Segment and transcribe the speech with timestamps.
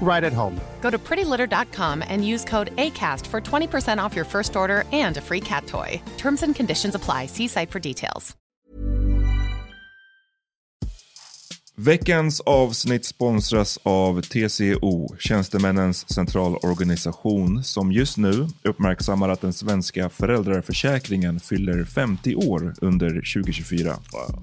[0.00, 0.60] right at home.
[0.80, 5.20] Go to prettylitter.com and use code ACAST for 20% off your first order and a
[5.20, 6.00] free cat toy.
[6.16, 7.26] Terms and conditions apply.
[7.26, 8.36] See site for details.
[11.78, 21.40] Veckans avsnitt sponsras av TCO, Tjänstemännens centralorganisation, som just nu uppmärksammar att den svenska föräldraförsäkringen
[21.40, 23.90] fyller 50 år under 2024.
[24.12, 24.42] Wow.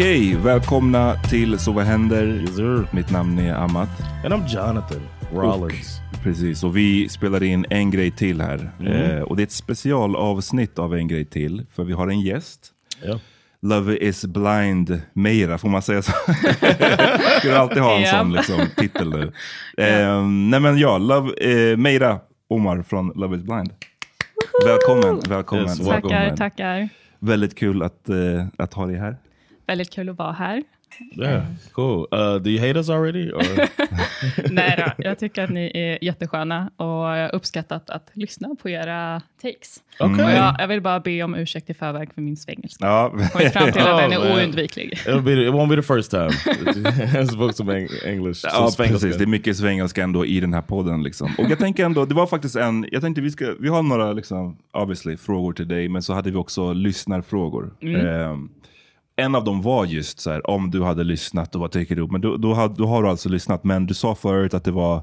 [0.00, 2.26] Okej, välkomna till Så vad händer?
[2.26, 3.88] Yes, Mitt namn är Amat.
[4.24, 5.00] And I'm Jonathan
[5.32, 6.00] Rollins.
[6.12, 8.70] Och, precis, och vi spelar in en grej till här.
[8.80, 8.92] Mm.
[8.92, 12.72] Eh, och det är ett specialavsnitt av en grej till, för vi har en gäst.
[13.04, 13.18] Yeah.
[13.62, 16.12] Love is blind Meira, får man säga så?
[17.38, 18.20] Skulle alltid ha en yeah.
[18.20, 19.32] sån liksom, titel nu.
[19.86, 23.72] Eh, nej men ja, Love, eh, Meira Omar från Love is blind.
[24.64, 25.64] Välkommen, välkommen.
[25.64, 26.88] Yes, tackar, tackar.
[27.18, 29.16] Väldigt kul att, eh, att ha dig här.
[29.70, 30.62] Väldigt kul att vara här.
[31.16, 31.42] Yeah,
[31.72, 32.06] cool.
[32.12, 33.32] Uh, do you hate us already?
[34.50, 38.68] Nej då, jag tycker att ni är jättesköna och jag har uppskattat att lyssna på
[38.68, 39.82] era takes.
[40.00, 40.34] Okay.
[40.34, 42.86] Jag, jag, vill bara be om ursäkt i förväg för min svengelska.
[42.86, 43.10] Ja.
[43.32, 44.92] Kommit fram till att den är oundviklig.
[45.06, 46.30] It'll be, it won't be the first time.
[47.22, 48.40] I spoke some English.
[48.42, 49.16] Ja, precis.
[49.16, 51.02] Det är mycket svengelska ändå i den här podden.
[51.02, 51.34] Liksom.
[51.38, 54.12] Och jag tänker ändå, det var faktiskt en, jag tänkte vi ska, vi har några
[54.12, 57.74] liksom, obviously, frågor till dig, men så hade vi också lyssnarfrågor.
[57.80, 58.06] Mm.
[58.06, 58.50] Um,
[59.20, 62.06] en av dem var just så här, om du hade lyssnat och vad tycker du?
[62.06, 64.70] Men då, då, har, då har du alltså lyssnat, men du sa förut att det
[64.70, 65.02] var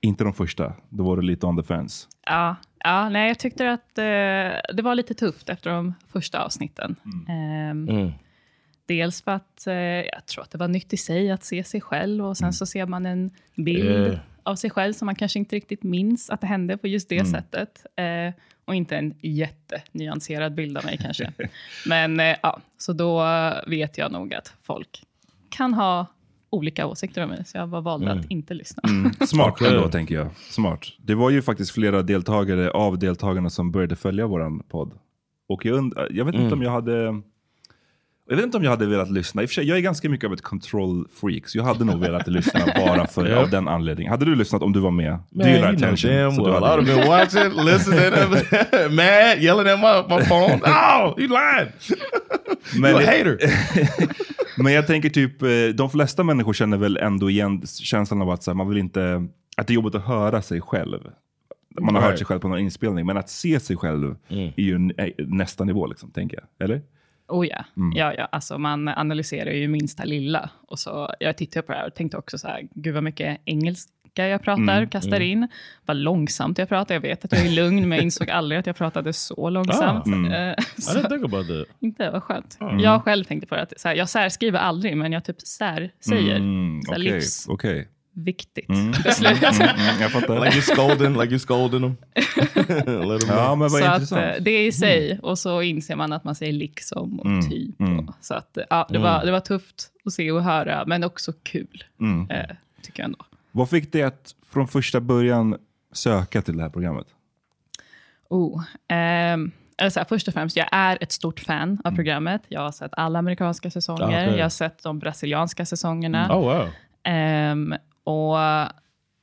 [0.00, 0.72] inte de första.
[0.88, 2.06] Då var du lite on the fence.
[2.26, 6.96] Ja, ja nej, jag tyckte att eh, det var lite tufft efter de första avsnitten.
[7.04, 7.88] Mm.
[7.88, 8.12] Eh, mm.
[8.86, 11.80] Dels för att eh, jag tror att det var nytt i sig att se sig
[11.80, 12.52] själv och sen mm.
[12.52, 16.40] så ser man en bild av sig själv som man kanske inte riktigt minns att
[16.40, 17.32] det hände på just det Mm.
[17.32, 17.86] sättet.
[18.64, 21.32] Och inte en jättenyanserad bild av mig kanske.
[21.86, 23.24] Men eh, ja, så då
[23.66, 25.02] vet jag nog att folk
[25.48, 26.06] kan ha
[26.50, 28.82] olika åsikter om mig, så jag bara valde att inte lyssna.
[28.88, 30.28] Mm, smart ändå, tänker jag.
[30.36, 30.86] Smart.
[30.98, 34.92] Det var ju faktiskt flera deltagare av deltagarna som började följa våran podd.
[35.48, 37.22] Och jag, und- jag vet inte om jag hade...
[38.28, 39.42] Jag vet inte om jag hade velat lyssna.
[39.42, 41.84] I och för sig, jag är ganska mycket av ett control freak, så jag hade
[41.84, 43.36] nog velat lyssna bara för, Ja.
[43.36, 44.10] av den anledningen.
[44.10, 45.10] Hade du lyssnat om du var med?
[45.30, 46.10] Man, du gillar you know attention.
[46.10, 46.48] damn well.
[46.48, 50.60] I hade- would have been watching, listening, mad, yelling at my, my phone.
[50.64, 51.70] Oh, you lying.
[52.80, 53.38] Men, you a hater.
[54.62, 58.42] men jag tänker typ, eh, de flesta människor känner väl ändå igen känslan av att
[58.42, 59.26] så här, man vill inte,
[59.56, 61.00] att det är jobbigt att höra sig själv.
[61.80, 62.18] Man har hört Right.
[62.18, 64.52] sig själv på någon inspelning, men att se sig själv Mm.
[64.56, 66.64] är ju nä- nästa nivå, liksom, tänker jag.
[66.64, 66.82] Eller?
[67.28, 67.64] Oh ja.
[67.94, 68.28] ja, ja.
[68.32, 70.50] Alltså, man analyserar ju minsta lilla.
[70.68, 73.40] Och så, jag tittade på det här och tänkte också så här, gud vad mycket
[73.44, 75.48] engelska jag pratar, kastar in.
[75.86, 76.94] Vad långsamt jag pratar.
[76.94, 80.06] Jag vet att jag är lugn, men jag insåg aldrig att jag pratade så långsamt.
[80.06, 80.32] mm.
[80.32, 81.76] Eh, I så, didn't about that.
[81.80, 82.58] inte, vad skönt.
[82.78, 86.36] Jag själv tänkte på det, att så här, jag särskriver aldrig, men jag typ särsäger.
[86.36, 89.02] Mm, så här, Okej, livsviktigt okej.
[89.04, 89.42] beslut.
[89.42, 90.40] Mm, jag fattar.
[90.44, 91.96] Like you're scolding, like you're scolding them.
[93.08, 94.22] Let them ja, men vad Så att, intressant.
[94.36, 97.50] eh, det är i sig, och så inser man att man säger liksom och Mm,
[97.50, 97.80] typ.
[97.80, 98.08] mm.
[98.08, 101.04] Och, så att, eh, ja, det, var, det var tufft att se och höra, men
[101.04, 102.30] också kul, Mm.
[102.30, 103.18] eh, tycker jag ändå.
[103.52, 105.56] Vad fick dig att från första början
[105.92, 107.06] söka till det här programmet?
[108.28, 112.42] Oh, ehm, eller så här, först och främst, jag är ett stort fan av programmet.
[112.48, 114.04] Jag har sett alla amerikanska säsonger.
[114.06, 114.36] Okej.
[114.38, 116.36] Jag har sett de brasilianska säsongerna.
[116.38, 116.68] Oh, wow.
[117.04, 118.36] Ehm, och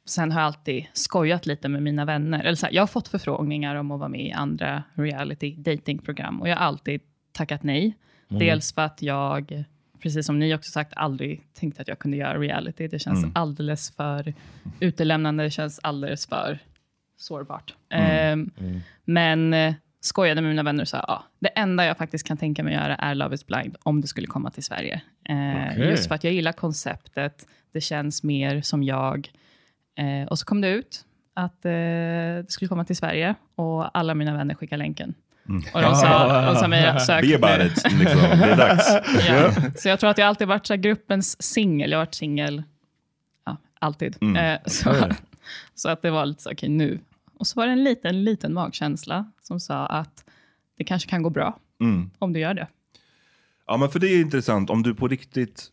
[0.06, 2.44] sen har jag alltid skojat lite med mina vänner.
[2.44, 6.42] Eller så här, jag har fått förfrågningar om att vara med i andra reality datingprogram
[6.42, 7.02] och jag har alltid
[7.32, 7.98] tackat nej.
[8.28, 9.64] Dels för att jag,
[10.00, 12.88] precis som ni också sagt, aldrig tänkte att jag kunde göra reality.
[12.88, 14.34] Det känns alldeles för
[14.80, 16.60] utelämnande, det känns alldeles för
[17.18, 17.74] sårbart.
[17.90, 18.52] Ehm,
[19.06, 22.64] Men eh, skojade med mina vänner och sa, ja, det enda jag faktiskt kan tänka
[22.64, 25.02] mig göra är Love is blind, om det skulle komma till Sverige.
[25.30, 25.90] Eh, Okej.
[25.90, 29.32] Just för att jag gillar konceptet, det känns mer som jag.
[29.98, 34.16] Eh, och så kom det ut att eh, det skulle komma till Sverige och alla
[34.16, 35.14] mina vänner skickade länken.
[35.74, 38.20] Och de sa, de sa mig, sök Be about nu." it, liksom.
[38.22, 38.90] det är dags.
[39.28, 39.52] Ja.
[39.76, 41.92] Så jag tror att jag alltid varit så gruppens singel.
[41.92, 42.64] Jag har varit singel
[43.46, 44.18] ja, alltid.
[44.22, 44.36] Mm.
[44.36, 44.96] Eh, så,
[45.76, 47.00] så att det var lite så, okej nu.
[47.42, 50.26] Och så var det en liten, liten magkänsla som sa att
[50.78, 52.10] det kanske kan gå bra Mm.
[52.20, 52.68] om du gör det.
[53.68, 54.70] Ja, men för det är intressant.
[54.70, 55.72] Om du på riktigt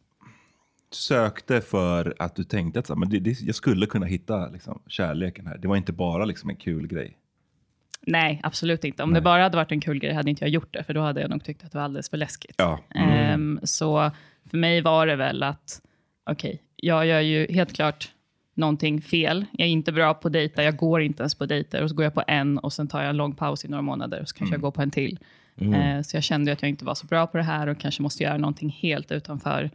[0.91, 4.83] sökte för att du tänkte att så men det, det, jag skulle kunna hitta liksom,
[4.87, 5.59] kärleken här.
[5.59, 7.19] Det var inte bara liksom, en kul grej.
[8.07, 9.03] Nej, absolut inte.
[9.03, 11.01] Om det bara hade varit en kul grej hade inte jag gjort det, för då
[11.01, 12.55] hade jag nog tyckt att det var alldeles för läskigt.
[12.59, 12.81] Ja.
[12.95, 14.11] Ehm, så
[14.51, 15.81] för mig var det väl att,
[16.31, 18.11] okej, jag gör ju helt klart
[18.59, 19.47] någonting fel.
[19.53, 21.83] Jag är inte bra på dejta, jag går inte ens på dejter.
[21.83, 23.83] Och så går jag på en och sen tar jag en lång paus i några
[23.83, 25.19] månader och så kanske jag går på en till.
[25.61, 28.03] Eh, så jag kände att jag inte var så bra på det här och kanske
[28.03, 29.71] måste göra någonting helt utanför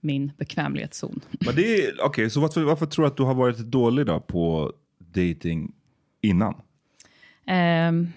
[0.00, 1.20] min bekvämlighetszon.
[1.30, 4.20] Men det är, okej, så varför, varför tror du att du har varit dålig då
[4.20, 5.72] på dating
[6.20, 6.54] innan?
[7.46, 8.08] Ehm,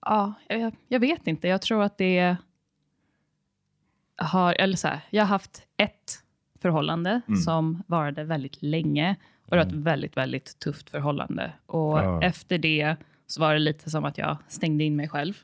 [0.00, 1.48] ja, jag, jag vet inte.
[1.48, 2.36] Jag tror att det
[4.16, 6.22] har, eller så här, jag har haft ett
[6.60, 9.16] förhållande som varade väldigt länge
[9.46, 11.52] och det var ett väldigt, väldigt tufft förhållande.
[11.66, 12.22] Och Ja.
[12.22, 12.96] efter det
[13.26, 15.34] så var det lite som att jag stängde in mig själv.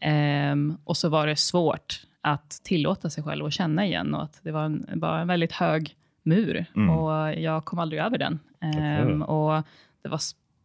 [0.00, 4.40] Ehm, och så var det svårt att tillåta sig själv att känna igen och att
[4.42, 8.38] det var en, bara en väldigt hög mur och jag kom aldrig över den.
[8.60, 9.62] Ehm, och
[10.02, 10.20] det var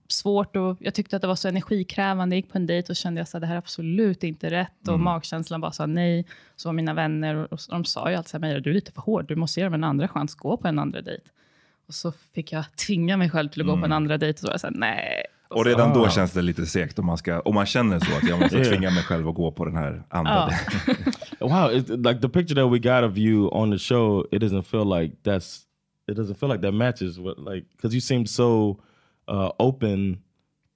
[0.10, 2.36] svårt och jag tyckte att det var så energikrävande.
[2.36, 5.00] Jag gick på en dejt och kände att det här är absolut inte rätt och
[5.00, 6.26] magkänslan bara sa nej.
[6.56, 8.74] Så var mina vänner och, och de sa ju alltid så här, "Meira, du är
[8.74, 11.24] lite för hård, du måste ge dem en andra chans, gå på en andra dejt.
[11.88, 14.40] Och så fick jag tvinga mig själv till att gå på en andra dejt och
[14.40, 15.24] så var jag så här, nej.
[15.50, 18.30] Och redan då känns det lite segt om man, ska, om man känner så att
[18.30, 18.70] jag måste Yeah.
[18.70, 20.32] tvinga mig själv att gå på den här andra.
[20.32, 20.94] Ja.
[21.48, 24.64] Wow, it, like the picture that we got of you on the show, it doesn't
[24.64, 25.60] feel like that's
[26.12, 28.70] it doesn't feel like that matches what like because you seem so
[29.32, 30.18] uh, open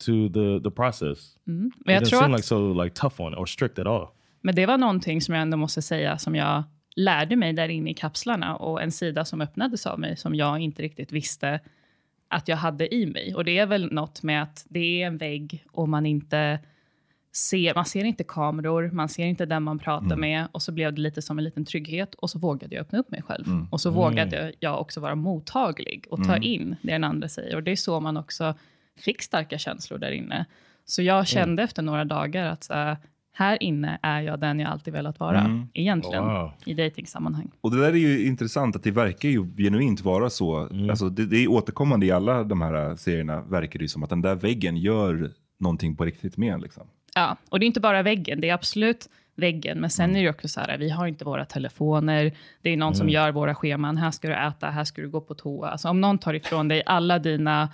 [0.06, 1.38] to the the process.
[1.46, 4.08] Men it doesn't seem att like so like tough on it or strict at all.
[4.41, 6.63] Men det var någonting som jag ändå måste säga som jag
[6.95, 10.60] lärde mig där inne i kapslarna och en sida som öppnades av mig som jag
[10.60, 11.60] inte riktigt visste
[12.27, 13.36] att jag hade i mig.
[13.36, 16.60] Och det är väl något med att det är en vägg och man inte
[17.33, 20.93] ser, man ser inte kameror, man ser inte den man pratar med och så blev
[20.93, 23.45] det lite som en liten trygghet och så vågade jag öppna upp mig själv.
[23.71, 27.55] Och så vågade jag också vara mottaglig och ta in det den andra säger.
[27.55, 28.55] Och det är så man också
[28.98, 30.45] fick starka känslor där inne.
[30.86, 32.95] Så jag kände efter några dagar att så
[33.34, 35.68] här, inne är jag den jag alltid velat vara, Mm.
[35.74, 36.52] egentligen, Wow.
[36.66, 37.52] i dejtingsammanhang.
[37.62, 40.70] Och det där är ju intressant att det verkar ju genuint vara så.
[40.90, 44.10] Alltså det, det är återkommande i alla de här serierna verkar det ju som att
[44.10, 46.62] den där väggen gör någonting på riktigt med en.
[46.62, 46.88] Liksom.
[47.16, 50.18] Ja, och det är inte bara väggen, det är absolut väggen, men sen Mm.
[50.20, 53.14] är det också så här, vi har inte våra telefoner, det är någon som Mm.
[53.14, 55.70] gör våra scheman, här ska du äta, här ska du gå på toa.
[55.70, 57.70] Alltså om någon tar ifrån dig alla dina,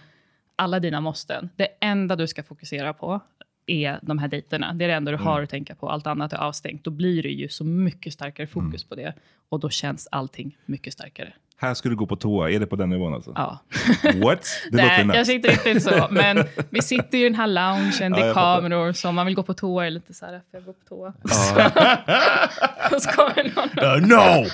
[0.56, 3.20] alla dina måsten, det enda du ska fokusera på
[3.67, 4.74] är de här dejterna.
[4.74, 5.24] Det är det enda Mm.
[5.24, 6.83] du har att tänka på, allt annat är avstängt.
[6.83, 8.89] Då blir det ju så mycket starkare fokus Mm.
[8.89, 9.13] på det
[9.50, 11.33] och då känns allting mycket starkare.
[11.60, 13.32] Här ska du gå på toa, är det på den nivån alltså?
[13.36, 13.60] Ja.
[14.04, 14.48] What?
[14.72, 18.12] Det Nej, låter kanske inte riktigt så, men vi sitter ju i den här loungen,
[18.12, 18.62] det Ja, är fattar.
[18.62, 20.74] kameror, så om man vill gå på toa är lite så här, får jag gå
[20.74, 21.14] på toa?
[22.96, 24.02] Och så kommer någon.
[24.02, 24.50] Uh, no!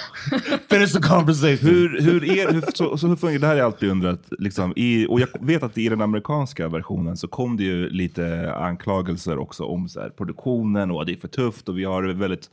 [0.69, 1.69] Finish the conversation.
[1.69, 4.19] Hur, hur är, hur, så, så hur fungerar, det här har jag alltid undrat.
[4.39, 8.53] Liksom, i, och jag vet att i den amerikanska versionen så kom det ju lite
[8.55, 12.03] anklagelser också om så här, produktionen och att det är för tufft och vi har
[12.03, 12.49] väldigt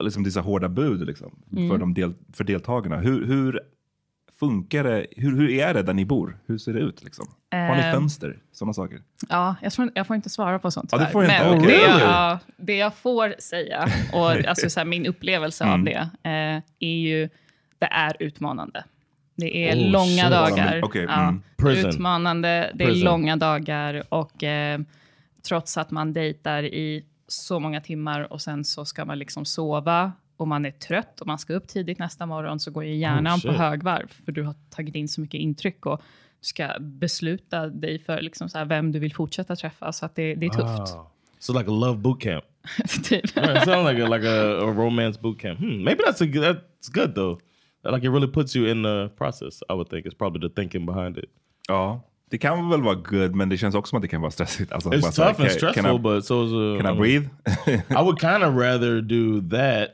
[0.00, 1.38] liksom, dessa hårda bud liksom,
[1.70, 2.96] för, de del, för deltagarna.
[2.96, 3.60] Hur, hur
[4.38, 5.06] funkar det?
[5.16, 6.38] Hur, hur är det där ni bor?
[6.46, 7.04] Hur ser det ut?
[7.04, 7.26] Liksom?
[7.50, 7.92] Har ni Ehm.
[7.92, 8.38] fönster?
[8.52, 9.00] Sådana saker?
[9.28, 11.12] Ja, jag, tror, jag får inte svara på sånt Ja, det tyvärr.
[11.12, 11.50] får jag inte.
[11.50, 15.74] Men Oh, det, jag, det jag får säga, och alltså, så här, min upplevelse Mm.
[15.80, 17.28] av det, eh, är ju
[17.78, 18.84] det är utmanande.
[19.36, 20.30] Det är Oh, långa shit.
[20.30, 20.80] dagar.
[20.84, 21.42] Okej, ja, mm.
[21.86, 23.04] Utmanande, det är Prison.
[23.04, 24.80] långa dagar och eh,
[25.48, 30.12] trots att man dejtar i så många timmar och sen så ska man liksom sova
[30.36, 33.38] och man är trött och man ska upp tidigt nästa morgon så går ju hjärnan
[33.38, 36.02] Oh, på högvarv för du har tagit in så mycket intryck och
[36.40, 39.92] ska besluta dig för liksom så här vem du vill fortsätta träffa.
[39.92, 40.94] Så att det, det är tufft.
[40.94, 41.06] Wow.
[41.38, 42.44] So like a love boot camp.
[43.04, 43.36] typ.
[43.36, 45.58] Right, it sounds like a, like a, a romance boot camp.
[45.58, 47.38] Hmm, maybe that's a that's good though.
[47.84, 49.62] Like it really puts you in the process.
[49.68, 51.30] I would think it's probably the thinking behind it.
[51.68, 54.30] Ja, det kan väl vara good, men det känns också som att det kan vara
[54.30, 54.72] stressigt.
[54.72, 56.82] Alltså, It's så tough and can- stressful, can I, but so is a.
[56.84, 57.28] Can I breathe?
[57.90, 59.90] I would kind of rather do that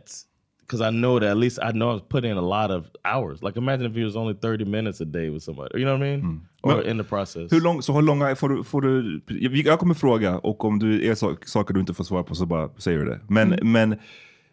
[0.61, 3.43] because I know that at least I know I've put in a lot of hours.
[3.43, 5.79] Like imagine if it was only 30 minutes a day with somebody.
[5.81, 6.47] You know what I mean?
[6.63, 7.53] Or Men- in the process.
[7.53, 9.21] Hur lång, så hur långa får du, får du...
[9.65, 12.47] Jag kommer fråga och om du är så, saker du inte får svara på så
[12.47, 13.21] bara säger du det.
[13.29, 13.73] Men, Mm.
[13.73, 13.99] men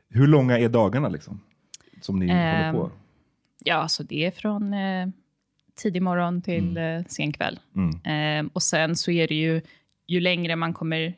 [0.09, 1.41] hur långa är dagarna liksom?
[2.01, 2.91] Som ni håller Ehm, på?
[3.65, 5.07] Ja, så det är från eh,
[5.79, 6.99] tidig morgon till Mm.
[6.99, 7.59] eh, sen kväll.
[8.05, 9.61] Eh, och sen så är det ju,
[10.07, 11.13] ju längre man kommer,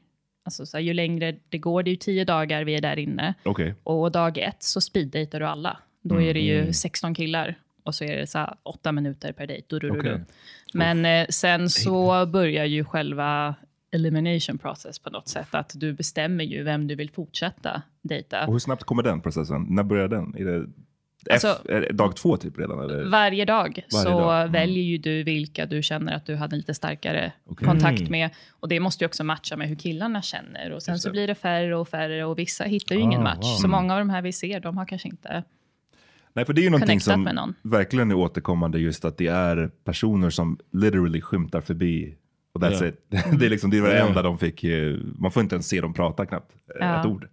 [0.46, 3.00] alltså så här, ju längre det går, det är ju tio dagar vi är där
[3.00, 3.34] inne.
[3.46, 3.76] Okej.
[3.84, 5.78] Och dag ett så speeddejtar du alla.
[6.04, 9.48] Då är det ju 16 killar och så är det så här åtta minuter per
[9.48, 9.66] dejt.
[9.68, 10.26] Du, du, du.
[10.74, 13.56] Men eh, sen så börjar ju själva
[13.92, 15.48] elimination process på något sätt.
[15.52, 18.46] Att du bestämmer ju vem du vill fortsätta dejta.
[18.48, 19.66] Och hur snabbt kommer den processen?
[19.70, 20.36] När börjar den?
[20.38, 20.68] Är det
[21.30, 22.80] Alltså- F, dag två typ redan?
[22.80, 23.04] Eller?
[23.06, 24.52] Varje dag så dag, mm.
[24.52, 27.68] väljer ju du vilka du känner att du hade en lite starkare Okej.
[27.68, 28.12] kontakt Mm.
[28.12, 28.30] med.
[28.60, 30.72] Och det måste ju också matcha med hur killarna känner.
[30.72, 31.14] Och sen Just så det.
[31.14, 33.38] blir det färre och färre och vissa hittar ju ingen Ah, match.
[33.46, 33.56] wow.
[33.62, 35.44] Så många av de här vi ser, de har kanske inte...
[36.34, 37.54] Nej, för det är ju någonting som någon.
[37.62, 42.16] verkligen är återkommande just att det är personer som literally skymtar förbi.
[42.54, 42.88] Och that's Ja.
[42.88, 43.06] it.
[43.40, 44.64] det är liksom det är det enda de fick.
[44.64, 46.52] eh, Man får inte ens se dem prata knappt.
[46.70, 47.00] eh, Ja.
[47.00, 47.28] Ett ord.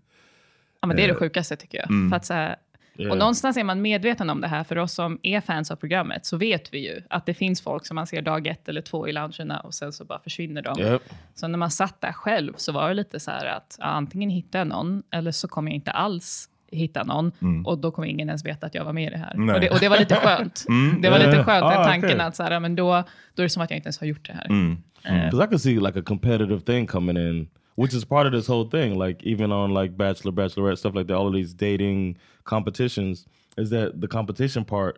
[0.80, 1.90] Ja, men det är det Eh, sjukaste tycker jag.
[1.90, 2.10] mm.
[2.10, 2.56] För att så här,
[2.98, 3.12] Yeah.
[3.12, 4.64] Och någonstans är man medveten om det här.
[4.64, 7.86] För oss som är fans av programmet så vet vi ju att det finns folk
[7.86, 10.80] som man ser dag ett eller två i loungerna och sen så bara försvinner de.
[10.80, 11.02] Yep.
[11.34, 14.30] Så när man satt där själv så var det lite så här att ja, antingen
[14.30, 17.32] hittar jag någon eller så kommer jag inte alls hitta någon
[17.66, 19.34] och då kommer ingen ens veta att jag var med i det här.
[19.34, 19.54] Mm.
[19.54, 20.64] Och det, och det var lite skönt.
[20.68, 21.02] Mm.
[21.02, 23.48] Det var lite skönt, den Ah, tanken att så här, men då, då är det
[23.48, 24.46] som att jag inte ens har gjort det här.
[24.46, 24.82] Mm.
[25.04, 27.48] Eh, Because I could see like a competitive thing coming in,
[27.80, 28.98] which is part of this whole thing.
[28.98, 33.70] Like even on like Bachelor, Bachelorette, stuff like that, all of these dating competitions, is
[33.70, 34.94] that the competition part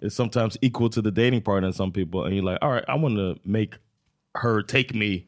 [0.00, 2.20] is sometimes equal to the dating part in some people.
[2.24, 3.70] And you're like, all right, I want to make
[4.34, 5.24] her take me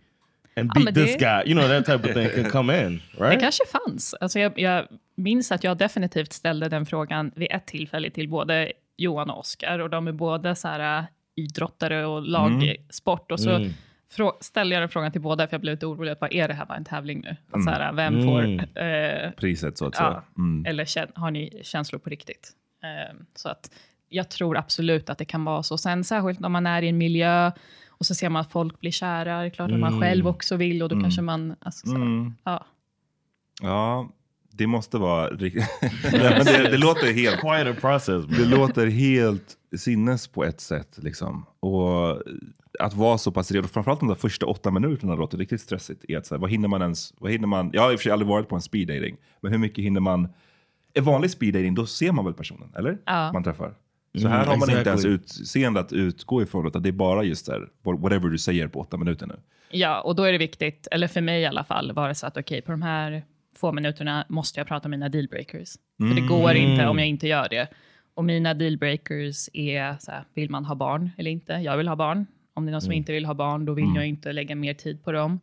[0.57, 1.43] and Ja, beat men this det- guy.
[1.47, 3.41] You know, that type of thing can come in, Det right?
[3.41, 4.15] kanske fanns.
[4.21, 8.73] Alltså jag, jag minns att jag definitivt ställde den frågan vid ett tillfälle till både
[8.97, 9.79] Johan och Oskar.
[9.79, 11.05] Och de är båda så här, äh,
[11.37, 13.33] idrottare och lagsport.
[13.33, 13.73] Och så Mm.
[14.17, 16.11] Frå- ställde jag den frågan till båda, för jag blev lite orolig.
[16.13, 17.37] Att, vad är det här bara en tävling nu?
[17.51, 18.27] Att, så här, vem Mm.
[18.27, 18.43] får...
[18.83, 20.23] Eh, Priset så att ja, säga.
[20.39, 20.67] Mm.
[20.67, 22.51] Eller kän- har ni känslor på riktigt?
[22.83, 23.71] Eh, så att
[24.09, 25.79] jag tror absolut att det kan vara så.
[25.79, 27.51] Sen särskilt om man är i en miljö
[27.89, 29.41] och så ser man att folk blir kära.
[29.41, 30.01] Det är klart att man Mm.
[30.01, 31.55] själv också vill och då kanske man...
[31.61, 32.35] Alltså, så, här, Mm.
[32.45, 32.67] ja.
[33.63, 34.09] Ja,
[34.51, 35.65] det måste vara riktigt...
[36.13, 37.41] Nej, men det, det låter helt...
[37.41, 38.39] Quite a process, man.
[38.39, 40.99] Det låter helt sinnes på ett sätt.
[41.03, 41.47] Liksom.
[41.61, 42.23] Och
[42.79, 46.05] att vara så pass redo, framförallt de där första åtta minuterna låter riktigt stressigt.
[46.09, 47.99] I att, så här, vad hinner man ens, vad hinner man, jag har i och
[48.01, 50.29] för sig aldrig varit på en speed dating, men hur mycket hinner man?
[50.95, 52.99] En vanlig speed dating, då ser man väl personen, eller?
[53.07, 53.33] Ja.
[53.33, 53.75] Man träffar.
[54.15, 55.11] Så Mm, här har man inte ens exactly.
[55.11, 58.97] utseende att utgå ifrån, utan det är bara just där, whatever du säger på åtta
[58.97, 59.35] minuter nu.
[59.71, 62.37] Ja, och då är det viktigt, eller för mig i alla fall, vara så att
[62.37, 63.23] okej, på de här
[63.61, 65.69] två minuterna måste jag prata om mina dealbreakers.
[65.99, 67.69] För det går inte om jag inte gör det.
[68.15, 71.53] Och mina dealbreakers är, så här, vill man ha barn eller inte?
[71.53, 72.27] Jag vill ha barn.
[72.59, 74.75] Om det är någon som inte vill ha barn, då vill jag inte lägga mer
[74.75, 75.41] tid på dem.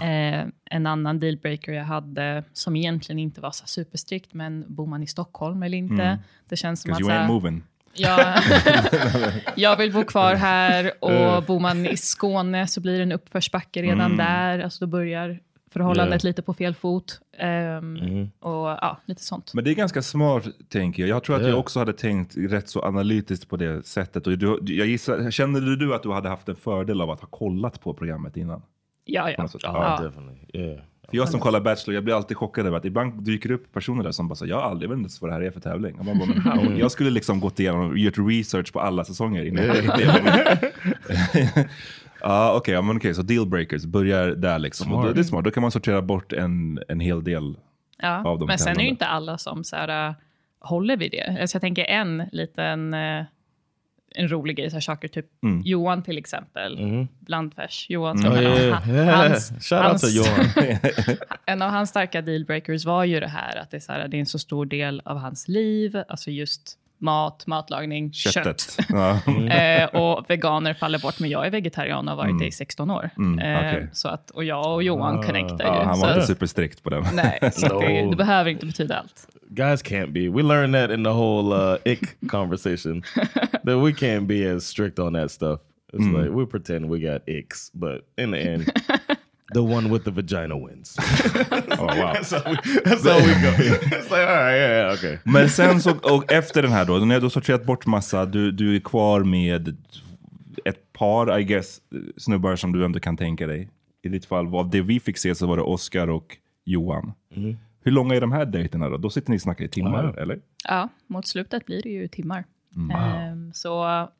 [0.00, 5.02] Eh, en annan dealbreaker jag hade, som egentligen inte var så superstrikt, men bor man
[5.02, 6.18] i Stockholm eller inte?
[6.48, 7.00] Det känns som att...
[7.00, 7.62] You ain't moving.
[7.94, 8.34] Ja,
[9.56, 13.82] jag vill bo kvar här och bor man i Skåne så blir det en uppförsbacke
[13.82, 14.58] redan där.
[14.58, 15.40] Alltså då börjar
[15.76, 17.20] förhållandet lite på fel fot.
[17.38, 19.50] Ehm, Och ja, lite sånt.
[19.54, 21.10] Men det är ganska smart, tänker jag.
[21.16, 21.48] Jag tror att Ja.
[21.48, 24.26] jag också hade tänkt rätt så analytiskt på det sättet.
[24.26, 27.28] Och du, jag gissar, kände du att du hade haft en fördel av att ha
[27.28, 28.62] kollat på programmet innan?
[29.04, 29.44] Ja, ja.
[29.44, 30.00] Oh, Ja.
[30.02, 30.62] definitely.
[30.62, 30.80] Yeah.
[31.10, 33.72] För jag som kollar Bachelor, jag blir alltid chockad över att ibland dyker det upp
[33.72, 35.50] personer där som bara säger jag har aldrig vet inte ens vad det här är
[35.50, 35.98] för tävling.
[35.98, 36.78] Och man bara, men how?
[36.78, 39.64] Jag skulle liksom gått igenom och gjort research på alla säsonger innan
[42.28, 42.82] jag gick igenom.
[42.82, 44.92] Ja, okej, men okej, så dealbreakers börjar där liksom.
[44.92, 47.56] Och då, det är smart, då kan man sortera bort en, en hel del.
[47.98, 48.24] ja.
[48.24, 50.14] av de Men sen är det ju inte alla som så här, äh,
[50.60, 51.38] håller vid det.
[51.40, 53.24] Alltså jag tänker en liten äh,
[54.18, 55.62] en rolig grej, så här saker, typ Mm.
[55.64, 57.86] Johan till exempel, blandfärs.
[57.88, 58.82] Johan, Oh, som yeah.
[58.82, 59.18] han, yeah.
[59.18, 60.76] hans, hans- Johan.
[61.46, 64.16] en av hans starka dealbreakers var ju det här att det är, så här, det
[64.16, 68.44] är en så stor del av hans liv, alltså just mat, matlagning, Köttet.
[68.44, 68.86] kött.
[68.88, 69.20] Ja.
[69.56, 72.90] Eh, och veganer faller bort, men jag är vegetarian och har varit det i 16
[72.90, 73.10] år.
[73.16, 73.88] Mm, eh, okej.
[73.92, 75.64] så att, och jag och Johan connectar ju.
[75.64, 77.04] Ja, han så var inte superstrikt på den.
[77.12, 79.26] Nej, så det, det behöver inte betyda allt.
[79.48, 80.28] Guys can't be.
[80.28, 83.02] We learned that in the whole uh, ick conversation
[83.64, 85.60] that we can't be as strict on that stuff.
[85.92, 88.72] It's like we pretend we got icks, but in the end,
[89.56, 90.96] the one with the vagina wins.
[91.78, 92.12] Oh, wow.
[92.14, 93.52] that's how we, that's how we go.
[93.96, 95.18] It's like, all right, yeah, yeah, okay.
[95.24, 98.52] Men sen så, och efter den här då, när du har sorterat bort massa, du,
[98.52, 99.76] du är kvar med
[100.64, 101.78] ett par, I guess,
[102.16, 103.68] snubbar som du ändå kan tänka dig.
[104.02, 107.12] I ditt fall, av det vi fick se så var det Oscar och Johan.
[107.84, 108.96] Hur långa är de här dejterna då?
[108.96, 110.18] Då sitter ni och snackar i timmar, Wow.
[110.18, 110.38] eller?
[110.68, 112.44] Ja, mot slutet blir det ju timmar.
[112.76, 112.96] Mm.
[112.96, 113.68] Ehm, så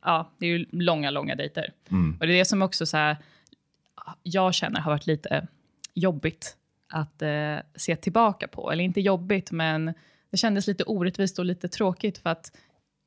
[0.05, 1.73] ja, det är ju långa, långa dejter.
[1.91, 2.17] Mm.
[2.21, 3.17] Och det är det som också så här,
[4.23, 5.47] jag känner har varit lite
[5.95, 6.57] jobbigt
[6.93, 8.73] att eh, se tillbaka på.
[8.73, 9.95] Eller inte jobbigt, men
[10.31, 12.51] det kändes lite orättvist och lite tråkigt för att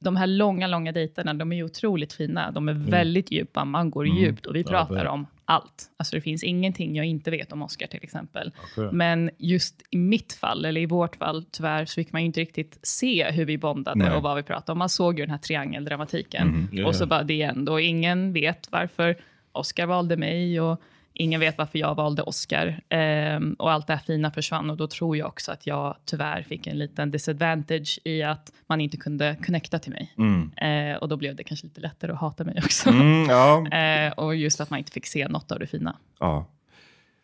[0.01, 2.52] de här långa, långa dejterna, de är ju otroligt fina.
[2.52, 5.08] De är väldigt djupa, man går djupt och vi pratar bet.
[5.08, 5.89] om allt.
[5.97, 8.52] Alltså det finns ingenting jag inte vet om Oscar till exempel.
[8.91, 12.39] Men just i mitt fall, eller i vårt fall, tyvärr, så fick man ju inte
[12.39, 14.12] riktigt se hur vi bondade Nej.
[14.12, 14.78] och vad vi pratade om.
[14.78, 16.69] Man såg ju den här triangeldramatiken.
[16.86, 17.71] Och så bara det ändå.
[17.71, 19.17] Och ingen vet varför
[19.52, 20.82] Oscar valde mig och
[21.19, 22.82] ingen vet varför jag valde Oscar.
[22.89, 26.43] Ehm, och allt det här fina försvann och då tror jag också att jag tyvärr
[26.43, 30.13] fick en liten disadvantage i att man inte kunde connecta till mig.
[30.58, 32.89] Eh, och då blev det kanske lite lättare att hata mig också.
[32.89, 33.65] Mm, ja.
[33.79, 35.95] Eh, och just att man inte fick se något av det fina.
[36.19, 36.45] ja.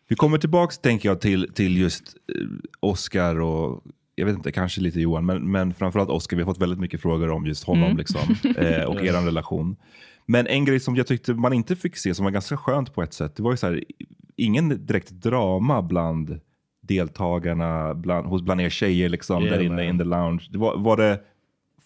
[0.08, 2.46] Vi kommer tillbaks, tänker jag, till, till just eh,
[2.80, 3.82] Oscar och
[4.14, 6.36] jag vet inte, kanske lite Johan, men, men framförallt Oscar.
[6.36, 9.76] Vi har fått väldigt mycket frågor om just honom liksom, eh, och er relation.
[10.26, 13.02] Men en grej som jag tyckte man inte fick se, som var ganska skönt på
[13.02, 13.84] ett sätt, det var ju så här,
[14.36, 16.40] ingen direkt drama bland
[16.80, 19.84] deltagarna, bland, hos, bland er tjejer liksom, Yeah, där inne man.
[19.84, 20.48] in the lounge.
[20.50, 21.20] Det var, var det,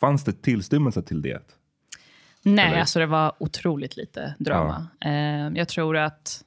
[0.01, 1.43] fanns det tillstymmelse till det?
[2.43, 2.81] Nej, Eller?
[2.81, 4.87] alltså det var otroligt lite drama.
[5.05, 6.45] Eh, jag tror att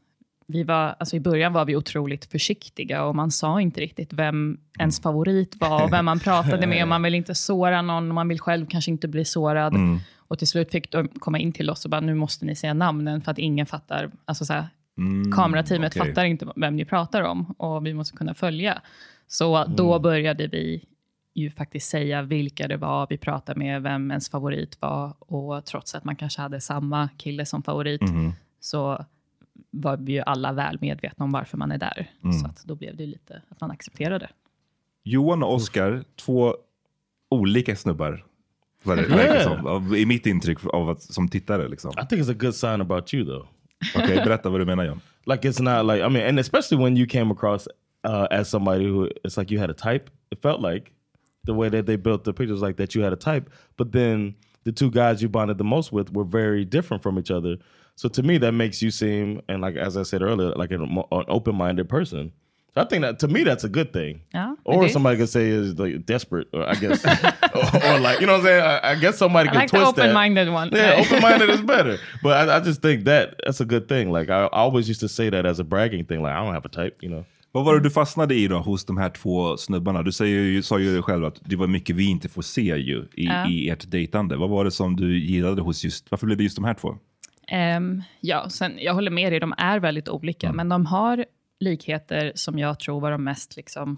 [0.47, 4.57] vi var, alltså i början var vi otroligt försiktiga och man sa inte riktigt vem
[4.79, 6.81] ens favorit var och vem man pratade med.
[6.81, 9.73] Och man vill inte såra någon och man vill själv kanske inte bli sårad.
[10.17, 12.73] Och till slut fick de komma in till oss och bara, nu måste ni säga
[12.73, 14.11] namnen för att ingen fattar.
[14.25, 14.67] Alltså så här,
[15.35, 16.09] kamerateamet okej.
[16.09, 18.81] fattar inte vem ni pratar om och vi måste kunna följa.
[19.27, 20.85] Så då började vi
[21.35, 25.13] ju faktiskt säga vilka det var vi pratade med, vem ens favorit var.
[25.19, 28.01] Och trots att man kanske hade samma kille som favorit,
[28.59, 29.05] så
[29.71, 32.11] var vi ju alla väl medvetna om varför man är där.
[32.41, 34.29] Så att då blev det ju lite att man accepterade.
[35.03, 36.55] Johan och Oscar, två
[37.29, 38.25] olika snubbar.
[38.83, 41.67] Var det, verkar som, av- I mitt intryck av att, som tittare.
[41.67, 41.91] Liksom.
[41.91, 43.47] I think it's a good sign about you, though.
[43.95, 44.99] Okej, berätta vad du menar John.
[45.25, 47.67] Like it's not like I mean, and especially when you came across
[48.07, 50.09] uh, as somebody who it's like you had a type.
[50.31, 50.91] It felt like
[51.45, 53.49] the way that they built the pictures, like that you had a type.
[53.77, 54.35] But then
[54.65, 57.57] the two guys you bonded the most with were very different from each other.
[57.95, 60.81] So to me, that makes you seem, and like as I said earlier, like an,
[61.11, 62.31] an open-minded person.
[62.75, 64.21] So I think that to me that's a good thing.
[64.33, 67.05] Ja, Or somebody could say is like desperate, or I guess,
[67.55, 68.63] or, or like you know what I'm saying.
[68.63, 70.01] I, I guess somebody I could like the twist that.
[70.05, 70.69] open-minded one.
[70.73, 71.99] Yeah, open-minded is better.
[72.23, 74.11] But I, I just think that that's a good thing.
[74.11, 76.23] Like I, I always used to say that as a bragging thing.
[76.23, 77.25] Like I don't have a type, you know.
[77.51, 80.03] Vad var det du fastnade i då hos de här två snubbarna?
[80.03, 82.97] Du säger ju, sa ju själv att det var mycket vi inte får se ju
[83.13, 83.47] i, Ja.
[83.49, 84.35] i ert dejtande.
[84.37, 86.97] Vad var det som du gillade hos just, varför blev det just de här två?
[87.47, 91.25] Ehm, ja, sen, jag håller med dig, de är väldigt olika, men de har
[91.59, 93.97] likheter som jag tror var de mest liksom,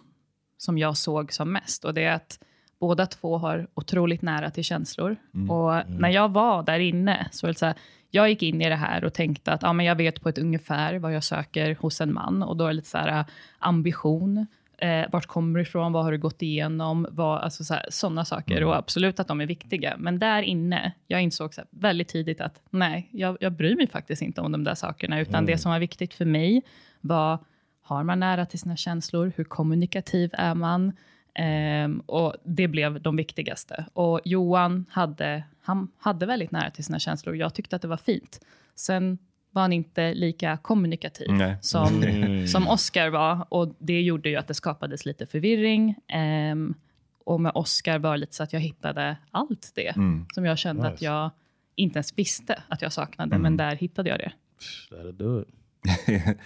[0.58, 1.86] som jag såg som mest.
[1.86, 2.40] Och det är att
[2.80, 5.16] båda två har otroligt nära till känslor.
[5.50, 7.76] Och när jag var där inne, så så här,
[8.10, 10.38] jag gick in i det här och tänkte att ja, men jag vet på ett
[10.38, 12.44] ungefär vad jag söker hos en man.
[12.44, 13.26] Och då är det lite så här äh,
[13.60, 14.48] ambition.
[14.86, 15.92] Eh, vart kommer du ifrån?
[15.94, 17.08] Vad har du gått igenom?
[17.12, 18.64] Vad, alltså sådana saker.
[18.64, 19.96] Och absolut att de är viktiga.
[19.98, 23.88] Men där inne, jag insåg så här, väldigt tidigt att nej, jag, jag bryr mig
[23.88, 25.20] faktiskt inte om de där sakerna.
[25.20, 26.62] Utan det som var viktigt för mig
[27.02, 27.40] var,
[27.82, 29.32] har man nära till sina känslor?
[29.36, 30.94] Hur kommunikativ är man?
[31.36, 33.86] Ehm, och det blev de viktigaste.
[33.94, 37.36] Och Johan hade, han hade väldigt nära till sina känslor.
[37.36, 38.40] Jag tyckte att det var fint.
[38.76, 39.18] Sen
[39.56, 41.56] var han inte lika kommunikativ Nej.
[41.62, 42.48] som, Mm.
[42.48, 43.46] som Oscar var.
[43.50, 45.96] Och det gjorde ju att det skapades lite förvirring.
[46.08, 46.74] Ehm,
[47.26, 49.94] och med Oscar var det lite så att jag hittade allt det
[50.34, 51.06] som jag kände att Nice.
[51.06, 51.32] jag
[51.76, 53.38] inte ens visste att jag saknade.
[53.38, 54.32] Men där hittade jag det.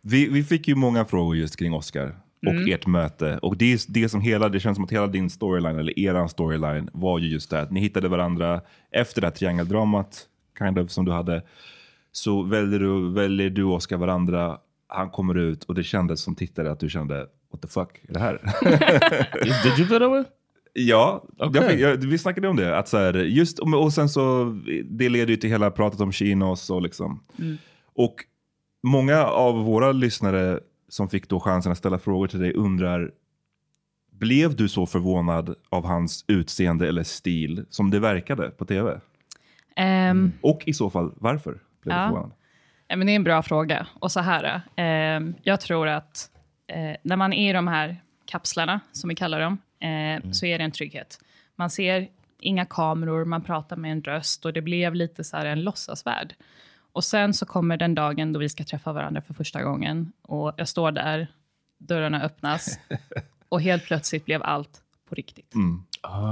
[0.00, 2.72] Vi, vi fick ju många frågor just kring Oscar och Mm.
[2.74, 3.38] ert möte.
[3.38, 6.28] Och det, är det, som hela, det känns som att hela din storyline, eller eran
[6.28, 10.26] storyline, var ju just det att ni hittade varandra efter det här triangeldramat,
[10.58, 11.42] kind of, som du hade.
[12.18, 16.34] Så väljer du, väljer du och Oscar varandra, han kommer ut och det kändes som
[16.34, 18.40] tittare att du kände, what the fuck är det här?
[19.64, 20.24] Did you feel that way?
[20.72, 21.60] Ja, Okej.
[21.62, 22.78] jag, fick- jag, vi snackade om det.
[22.78, 24.44] Att så här, just, och och sen så,
[24.84, 27.20] det leder ju till hela pratet om chinos och liksom.
[27.94, 28.14] Och
[28.82, 33.10] många av våra lyssnare som fick då chansen att ställa frågor till dig undrar,
[34.12, 39.00] blev du så förvånad av hans utseende eller stil som det verkade på tv?
[39.76, 42.30] Ehm, Och i så fall, varför blev du Ja.
[42.88, 43.86] Ja, men det är en bra fråga.
[43.94, 46.30] Och så här, eh, jag tror att
[46.66, 47.96] eh, när man är i de här
[48.26, 51.20] kapslarna, som vi kallar dem, eh, så är det en trygghet.
[51.56, 52.08] Man ser
[52.40, 56.34] inga kameror, man pratar med en röst och det blev lite så här en låtsasvärld.
[56.92, 60.52] Och sen så kommer den dagen då vi ska träffa varandra för första gången och
[60.56, 61.26] jag står där,
[61.78, 62.78] dörrarna öppnas
[63.48, 65.52] och helt plötsligt blev allt på riktigt.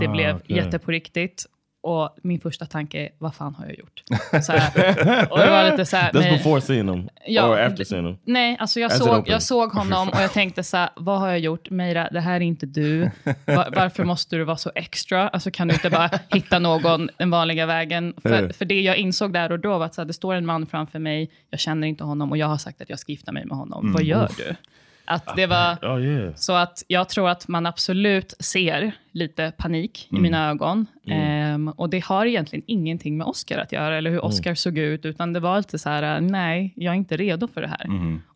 [0.01, 0.57] Det blev okej.
[0.57, 1.47] jätte på riktigt.
[1.87, 4.03] Och min första tanke är, vad fan har jag gjort?
[4.45, 7.09] Så här, och det var lite så här, That's med- before seeing them?
[7.27, 8.17] Ja, or after seeing them?
[8.25, 11.29] Nej, alltså jag, As såg, jag såg honom och jag tänkte så här, vad har
[11.29, 11.71] jag gjort?
[11.71, 13.11] Meira, det här är inte du.
[13.47, 15.29] Va- varför måste du vara så extra?
[15.29, 18.15] Alltså kan du inte bara hitta någon den vanliga vägen?
[18.23, 20.47] För, för det jag insåg där och då var att så här, det står en
[20.47, 23.33] man framför mig, jag känner inte honom och jag har sagt att jag ska gifta
[23.33, 23.93] mig med honom.
[23.93, 24.55] Vad gör du?
[25.07, 25.79] Att det var...
[25.83, 26.35] Oh yeah.
[26.35, 30.87] Så att jag tror att man absolut ser lite panik i mina ögon.
[31.07, 35.05] Ehm, och det har egentligen ingenting med Oscar att göra, eller hur Oscar såg ut,
[35.05, 37.87] utan det var lite så här, nej, jag är inte redo för det här.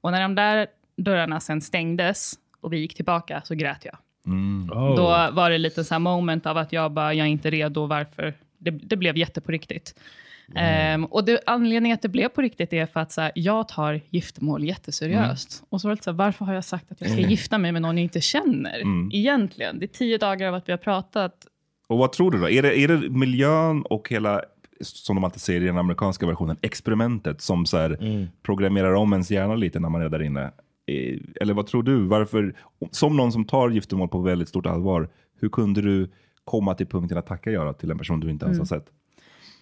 [0.01, 3.97] Och när de där dörrarna sen stängdes och vi gick tillbaka så grät jag.
[4.27, 4.97] Oh.
[4.97, 7.87] Då var det lite så här moment av att jag bara, jag är inte redo,
[7.87, 8.35] varför?
[8.59, 9.95] Det, det blev jätte på riktigt.
[10.57, 13.69] Ehm, och det, anledningen att det blev på riktigt är för att så här, jag
[13.69, 15.63] tar giftermål jätteseriöst.
[15.69, 17.73] Och så var det så här, varför har jag sagt att jag ska gifta mig
[17.73, 18.83] med någon jag inte känner?
[19.13, 19.79] Egentligen.
[19.79, 21.47] Det är tio dagar av att vi har pratat.
[21.87, 22.51] Och vad tror du då?
[22.51, 24.43] Är det, är det miljön och hela,
[24.81, 29.31] som de alltid säger i den amerikanska versionen, experimentet som så här programmerar om ens
[29.31, 30.51] hjärna lite när man är där inne?
[31.41, 32.07] Eller vad tror du?
[32.07, 32.55] Varför,
[32.91, 35.09] som någon som tar giftermål på väldigt stort allvar,
[35.41, 36.11] hur kunde du
[36.45, 38.87] komma till punkten att tacka ja till en person du inte ens har sett?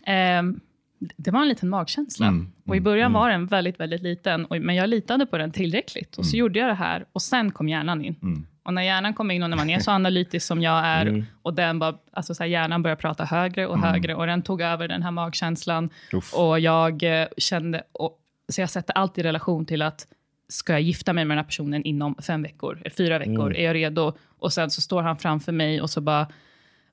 [0.06, 0.60] Ehm,
[0.98, 2.26] det var en liten magkänsla.
[2.66, 4.44] och I början var den väldigt, väldigt liten.
[4.44, 6.16] Och, men jag litade på den tillräckligt.
[6.16, 7.04] Och så gjorde jag det här.
[7.12, 8.16] Och sen kom hjärnan in.
[8.62, 11.54] Och när hjärnan kom in och när man är så analytisk som jag är och
[11.54, 14.88] den bara, alltså så här, hjärnan började prata högre och högre och den tog över
[14.88, 15.90] den här magkänslan.
[16.12, 16.34] Uff.
[16.34, 20.06] Och jag eh, kände, och, så jag sätter allt i relation till att
[20.48, 23.64] ska jag gifta mig med den här personen inom fem veckor, eller fyra veckor, är
[23.64, 24.12] jag redo?
[24.38, 26.26] Och sen så står han framför mig och så bara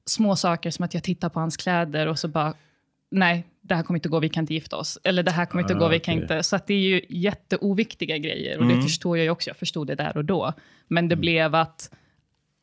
[0.05, 2.53] små saker som att jag tittar på hans kläder och så bara,
[3.11, 4.99] nej, det här kommer inte gå, vi kan inte gifta oss.
[5.03, 6.21] Eller det här kommer inte gå, vi kan okej.
[6.21, 6.43] inte.
[6.43, 9.49] Så det är ju jätteoviktiga grejer och det förstår jag ju också.
[9.49, 10.53] Jag förstod det där och då.
[10.87, 11.89] Men det blev att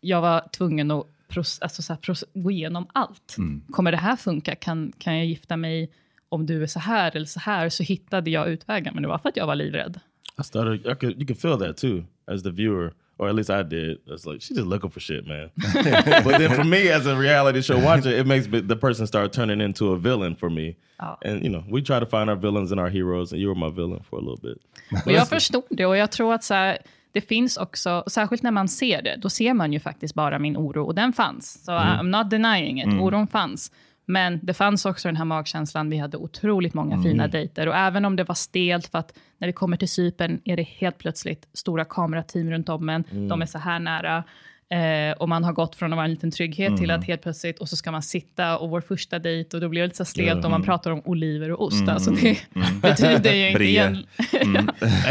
[0.00, 3.37] jag var tvungen att pros, alltså så här, pros, gå igenom allt.
[3.70, 4.55] Kommer det här funka?
[4.55, 5.90] Kan, kan jag gifta mig
[6.28, 7.68] om du är så här eller så här?
[7.68, 10.00] Så hittade jag utvägar, men det var för att jag var livrädd.
[10.40, 10.92] I started.
[10.92, 11.18] I could.
[11.18, 13.98] You can feel that too as the viewer, or at least I did.
[14.06, 15.50] It's like she's just looking for shit, man.
[16.24, 19.61] but then for me, as a reality show watcher, it makes the person start turning
[19.61, 20.76] into a villain for me.
[20.98, 21.16] Ja.
[21.24, 23.54] And you know, we try to find our villains and our heroes, and you were
[23.54, 24.58] my villain for a little bit.
[25.06, 26.78] Och jag förstod det och jag tror att så här,
[27.12, 30.56] det finns också, särskilt när man ser det, då ser man ju faktiskt bara min
[30.56, 31.64] oro och den fanns.
[31.64, 33.72] Så I'm not denying it, oron fanns.
[34.12, 37.68] Men det fanns också den här magkänslan, vi hade otroligt många fina dejter.
[37.68, 40.62] Och även om det var stelt, för att när vi kommer till Cypern är det
[40.62, 43.05] helt plötsligt stora kamerateam runt om en.
[43.29, 44.25] De är så här nära.
[44.70, 47.59] Eh, och man har gått från att vara en liten trygghet till att helt plötsligt,
[47.59, 50.05] och så ska man sitta och vår första dejt och då blir det lite så
[50.05, 51.88] stelt och man pratar om oliver och ost.
[51.88, 52.38] Alltså det
[52.83, 54.07] betyder ju inte igen.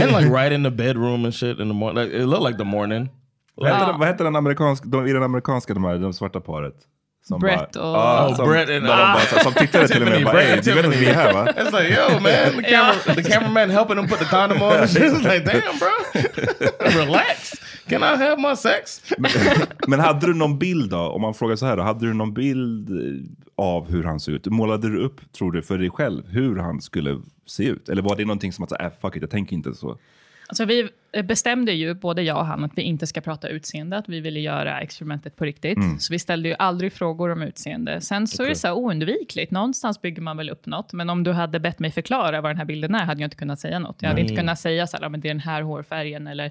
[0.02, 2.04] and like right in the bedroom and shit in the morning.
[2.04, 3.10] Like, it looked like the morning.
[3.56, 3.88] Vad heter, Ja.
[3.88, 6.76] den- vad heter den amerikanska, de, i den amerikanska, de, här, de svarta paret?
[7.24, 10.24] Som Brett och- Ja, Oh, som, Brett and- de bara, som tittade till och med
[10.24, 11.46] bara, Brett "Ey, and du vet att vi är här va?
[11.58, 14.72] It's like, yo, man, the, camera, the cameraman helping him put the condom on.
[14.74, 16.22] It's like, damn, bro,
[17.06, 17.52] relax.
[17.90, 19.02] Can I have my sex?
[19.88, 22.34] Men hade du någon bild då, om man frågar så här då, hade du någon
[22.34, 22.96] bild eh,
[23.66, 24.46] av hur han ser ut?
[24.46, 27.90] Målade du upp, tror du, för dig själv hur han skulle se ut?
[27.90, 29.98] Eller var det någonting som att, äh, fuck it, jag tänker inte så?
[30.52, 30.90] Alltså vi
[31.24, 34.40] bestämde ju, både jag och han, att vi inte ska prata utseende, att vi ville
[34.40, 35.78] göra experimentet på riktigt.
[36.00, 38.02] Så vi ställde ju aldrig frågor om utseende.
[38.02, 40.94] Sen så är det så här oundvikligt, någonstans bygger man väl upp något.
[40.94, 43.38] Men om du hade bett mig förklara vad den här bilden är, hade jag inte
[43.38, 43.96] kunnat säga något.
[44.00, 46.46] Jag hade inte kunnat säga så här, "Ja, men det är den här hårfärgen, eller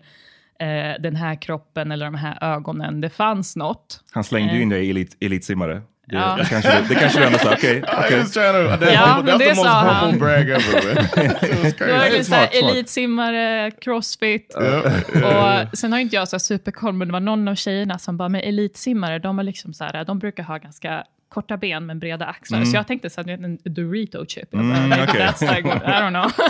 [0.60, 3.00] eh, den här kroppen, eller de här ögonen.
[3.00, 4.04] Det fanns något.
[4.12, 5.82] Han slängde ju in dig i elit, elitsimmare.
[6.10, 6.36] Det, Ja.
[6.38, 7.76] det kanske, det kanske du ändå sa, okej.
[7.78, 8.18] I okej.
[8.18, 10.18] was trying to, that, Ja, that's the det most sa humble han.
[10.18, 10.94] brag ever.
[10.94, 11.04] man.
[11.24, 12.10] it was Då är crazy.
[12.18, 12.70] det så här, Smart, smart.
[12.72, 14.54] elitsimmare, crossfit.
[14.54, 18.16] Och sen har inte jag så här superkoll, men det var någon av tjejerna som
[18.16, 21.98] bara, med elitsimmare, de, är liksom så här, de brukar ha ganska korta ben men
[21.98, 22.64] breda axlar.
[22.64, 24.48] Så jag tänkte så här, en Dorito chip.
[24.50, 25.20] Jag bara, Mm, maybe okej.
[25.20, 26.30] that's like, I don't know.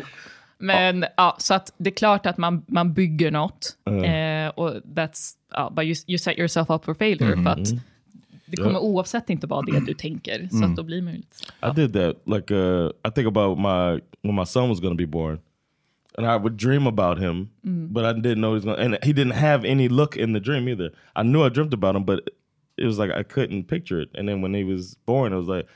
[0.60, 3.76] Men ja, så att det är klart att man, man bygger något.
[3.86, 7.42] Eh, och that's, ja, but you, you set yourself up for failure.
[7.42, 7.68] För att
[8.46, 10.48] det kommer oavsett inte vara det du tänker.
[10.50, 11.36] Så att då blir man ju lite...
[11.62, 12.16] I did that.
[12.26, 15.38] Like, uh, I think about my when my son was to be born,
[16.18, 18.80] and I would dream about him, but I didn't know he was going.
[18.80, 20.92] And he didn't have any look in the dream either.
[21.16, 22.30] I knew I dreamt about him, but
[22.76, 24.10] it was like I couldn't picture it.
[24.14, 25.66] And then when he was born, it was like,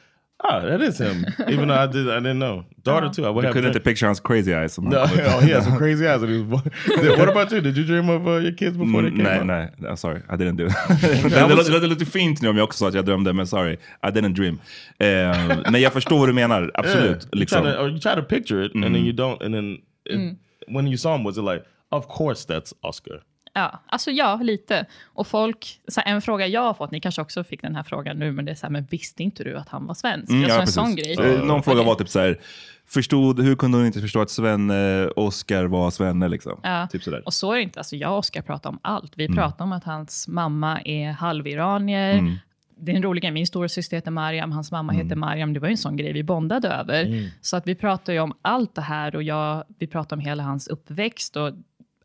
[0.42, 1.25] oh, that is him.
[1.49, 2.64] Even though I did, I didn't know.
[2.83, 3.25] Daughter too.
[3.25, 3.53] I would Du have.
[3.55, 4.73] kunde inte dreamt- picture hans crazy eyes.
[4.75, 6.70] Som no, han, oh, he has some crazy eyes when he was born.
[7.18, 7.61] what about you?
[7.61, 9.47] Did you dream of uh, your kids before they Mm, came nej, out?
[9.47, 10.73] nej, I'm sorry, I didn't do it.
[11.01, 13.33] det, det, låter, det låter lite fint nu om jag också sa att jag drömde,
[13.33, 14.59] men sorry, I didn't dream.
[14.99, 17.29] Eh, men jag förstår vad du menar, absolut.
[17.35, 17.38] Yeah.
[17.38, 19.42] You, try to, or you try to picture it, and then you don't.
[19.42, 20.37] And then it,
[20.68, 23.20] when you saw him, was it like, of course that's Oscar?
[23.57, 24.87] Ja, alltså ja, lite.
[25.05, 28.19] Och folk, så en fråga jag har fått, ni kanske också fick den här frågan
[28.19, 30.31] nu, men det är så här, men visste inte du att han var svensk?
[30.31, 31.17] Mm, alltså ja, en sån grej.
[31.21, 32.40] Eh, Någon fråga var typ så här,
[32.87, 36.61] förstod, hur kunde hon inte förstå att Sven, eh, Oscar var Svenne liksom?
[36.62, 36.88] Ja.
[36.93, 37.23] Typ sådär.
[37.27, 37.81] Och så är det inte.
[37.81, 39.12] Alltså jag och Oskar pratar om allt.
[39.17, 39.37] Vi Mm.
[39.37, 42.38] pratar om att hans mamma är halviranier.
[42.79, 43.33] Det är en rolig grej.
[43.33, 45.07] Min stora syster heter Mariam, hans mamma Mm.
[45.07, 45.53] heter Mariam.
[45.53, 47.31] Det var ju en sån grej vi bondade över.
[47.40, 50.43] Så att vi pratar ju om allt det här och jag, vi pratar om hela
[50.43, 51.51] hans uppväxt och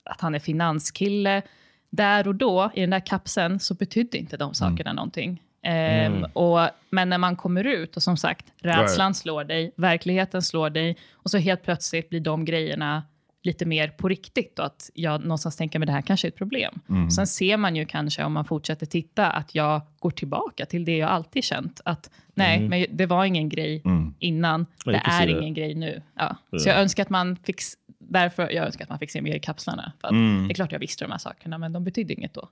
[0.09, 1.41] att han är finanskille.
[1.89, 5.43] Där och då, i den där kapseln, så betydde inte de sakerna någonting.
[5.63, 10.69] Ehm, och, men när man kommer ut, och som sagt, rädslan slår dig, verkligheten slår
[10.69, 13.03] dig, och så helt plötsligt blir de grejerna
[13.43, 16.35] lite mer på riktigt och att jag någonstans tänker att det här kanske är ett
[16.37, 16.79] problem.
[17.11, 20.97] Sen ser man ju kanske om man fortsätter titta att jag går tillbaka till det
[20.97, 21.81] jag alltid känt.
[21.85, 23.83] Att nej, men det var ingen grej
[24.19, 26.01] innan, Ja, det är ingen grej nu.
[26.15, 26.35] Ja.
[26.59, 27.61] Så jag önskar att man fick,
[27.99, 29.91] därför jag önskar att man fick se mer i kapslarna.
[30.01, 30.13] För att
[30.47, 32.49] Det är klart jag visste de här sakerna, men de betydde inget då.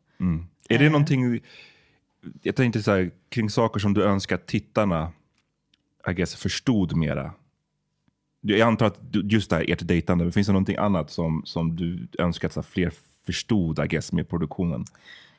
[0.69, 0.79] Är Eh.
[0.79, 1.39] det någonting,
[2.41, 5.11] jag tänkte så här, kring saker som du önskar att tittarna,
[6.09, 7.31] I guess, förstod mera?
[8.41, 11.75] Jag antar att just det här, ert dejtande, men finns det någonting annat som, som
[11.75, 12.93] du önskar att så här, fler
[13.25, 14.85] förstod, I guess, med produktionen?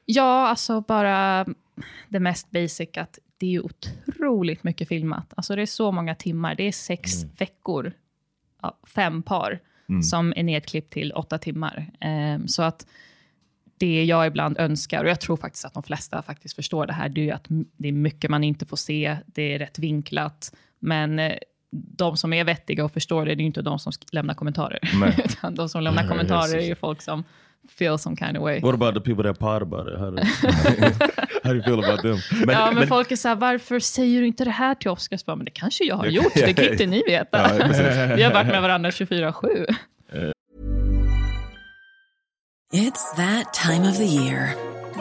[0.05, 1.47] Ja, alltså bara
[2.09, 5.33] det mest basic att det är ju otroligt mycket filmat.
[5.37, 6.55] Alltså det är så många timmar.
[6.55, 7.93] Det är sex veckor,
[8.63, 9.61] ja, fem par,
[10.03, 11.91] som är nedklippt till åtta timmar.
[12.01, 12.87] Ehm, så att
[13.79, 17.09] det jag ibland önskar, och jag tror faktiskt att de flesta faktiskt förstår det här,
[17.09, 17.47] det är ju att
[17.77, 21.35] det är mycket man inte får se, det är rätt vinklat, men eh,
[21.71, 24.79] de som är vettiga och förstår det, det är ju inte de som lämnar kommentarer.
[25.01, 25.21] Nej.
[25.25, 27.25] Utan de som lämnar kommentarer är ju folk som
[27.69, 28.61] feel some kind of way.
[28.61, 31.28] What about the people that pod about it?
[31.49, 32.19] How do, you feel about them?
[32.47, 34.91] Men, ja, men, men- folk är så här, varför säger du inte det här till
[34.91, 35.25] Oscars?
[35.25, 37.53] Bara, Men det kanske jag har gjort, det kan inte ni veta.
[38.17, 39.67] Vi har varit med varandra 24-7.
[42.73, 44.55] It's that time of the year.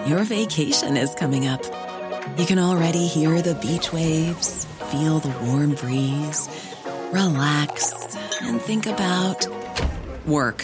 [0.07, 1.61] Your vacation is coming up.
[2.37, 6.49] You can already hear the beach waves, feel the warm breeze,
[7.11, 7.93] relax,
[8.41, 9.47] and think about
[10.25, 10.63] work.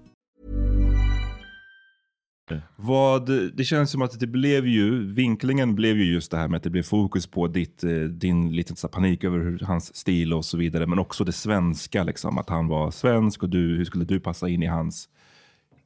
[2.75, 6.57] Vad, det känns som att det blev ju, vinklingen blev ju just det här med
[6.57, 10.33] att det blev fokus på ditt, eh, din så här panik över hur, hans stil
[10.33, 10.87] och så vidare.
[10.87, 14.49] Men också det svenska, liksom, att han var svensk och du, hur skulle du passa
[14.49, 15.09] in i hans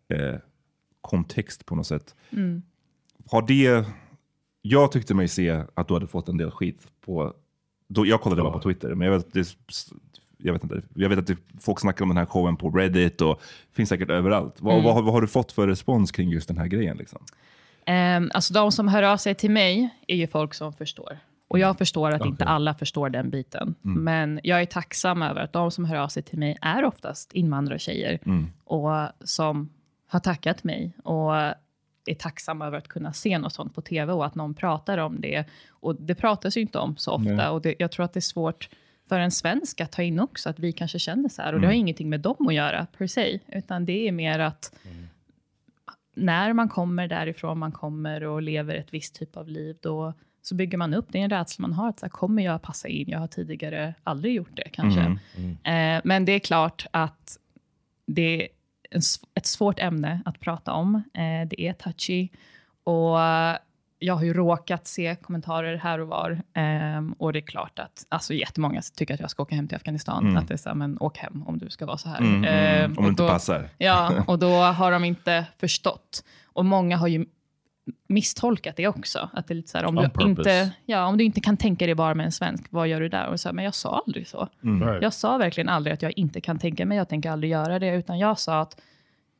[0.09, 0.35] eh,
[1.01, 2.15] kontext på något sätt.
[3.29, 3.85] Har det,
[4.61, 7.33] jag tyckte mig se att du hade fått en del skit på,
[7.87, 9.57] då, jag kollade bara på Twitter, men jag vet, det,
[10.37, 10.81] jag vet inte.
[10.93, 13.41] Jag vet att det, folk snackar om den här showen på Reddit och
[13.73, 14.55] finns säkert överallt.
[14.59, 16.97] Vad, vad, vad har du fått för respons kring just den här grejen?
[16.97, 17.21] Liksom?
[17.87, 21.19] Um, alltså de som hör av sig till mig är ju folk som förstår.
[21.47, 23.75] Och jag förstår att inte alla förstår den biten.
[23.81, 27.33] Men jag är tacksam över att de som hör av sig till mig är oftast
[27.33, 28.19] invandrartjejer.
[28.63, 28.89] Och
[29.23, 29.69] som
[30.07, 30.93] har tackat mig.
[31.03, 31.33] Och
[32.05, 35.21] är tacksamma över att kunna se något sånt på tv och att någon pratar om
[35.21, 35.45] det.
[35.69, 37.31] Och det pratas ju inte om så ofta.
[37.31, 37.47] Nej.
[37.47, 38.69] Och det, jag tror att det är svårt
[39.09, 41.53] för en svensk att ta in också, att vi kanske känner så här.
[41.53, 44.75] Och det har ingenting med dem att göra per se, utan det är mer att
[46.15, 50.55] när man kommer därifrån man kommer och lever ett visst typ av liv, då så
[50.55, 52.87] bygger man upp, det är en rädsla man har, att så här, kommer jag passa
[52.87, 53.09] in?
[53.09, 55.01] Jag har tidigare aldrig gjort det kanske.
[55.63, 57.37] Eh, men det är klart att
[58.05, 58.47] det är
[59.33, 60.95] ett svårt ämne att prata om.
[60.95, 62.29] Eh, det är touchy.
[62.83, 63.19] Och
[63.99, 66.41] jag har ju råkat se kommentarer här och var.
[66.53, 69.75] ehm, och det är klart att alltså, jättemånga tycker att jag ska åka hem till
[69.75, 70.37] Afghanistan.
[70.37, 72.17] Att det är så här, men åk hem om du ska vara så här.
[72.19, 73.69] Mm, mm, Ehm, om det inte då- passar.
[73.77, 76.23] Ja, och då har de inte förstått.
[76.45, 77.25] Och många har ju
[78.07, 79.29] misstolkat det också.
[79.33, 80.29] Att det är lite så här, om, On du purpose.
[80.61, 83.09] inte, ja, om du inte kan tänka dig bara med en svensk, vad gör du
[83.09, 83.27] där?
[83.27, 84.49] Och så här, men jag sa aldrig så.
[84.61, 85.01] Right.
[85.01, 87.95] Jag sa verkligen aldrig att jag inte kan tänka mig, jag tänker aldrig göra det,
[87.95, 88.81] utan jag sa att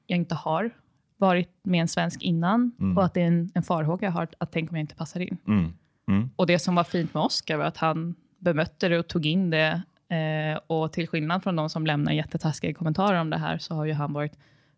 [0.07, 0.69] jag inte har
[1.17, 4.51] varit med en svensk innan och att det är en, en farhåga jag har, att
[4.51, 5.37] tänk om jag inte passar in.
[5.47, 5.73] Mm.
[6.07, 6.29] Mm.
[6.35, 9.49] Och det som var fint med Oscar var att han bemötte det och tog in
[9.49, 9.81] det.
[10.09, 13.85] Eh, och till skillnad från de som lämnar jättetaskiga kommentarer om det här, så har
[13.85, 14.33] ju han varit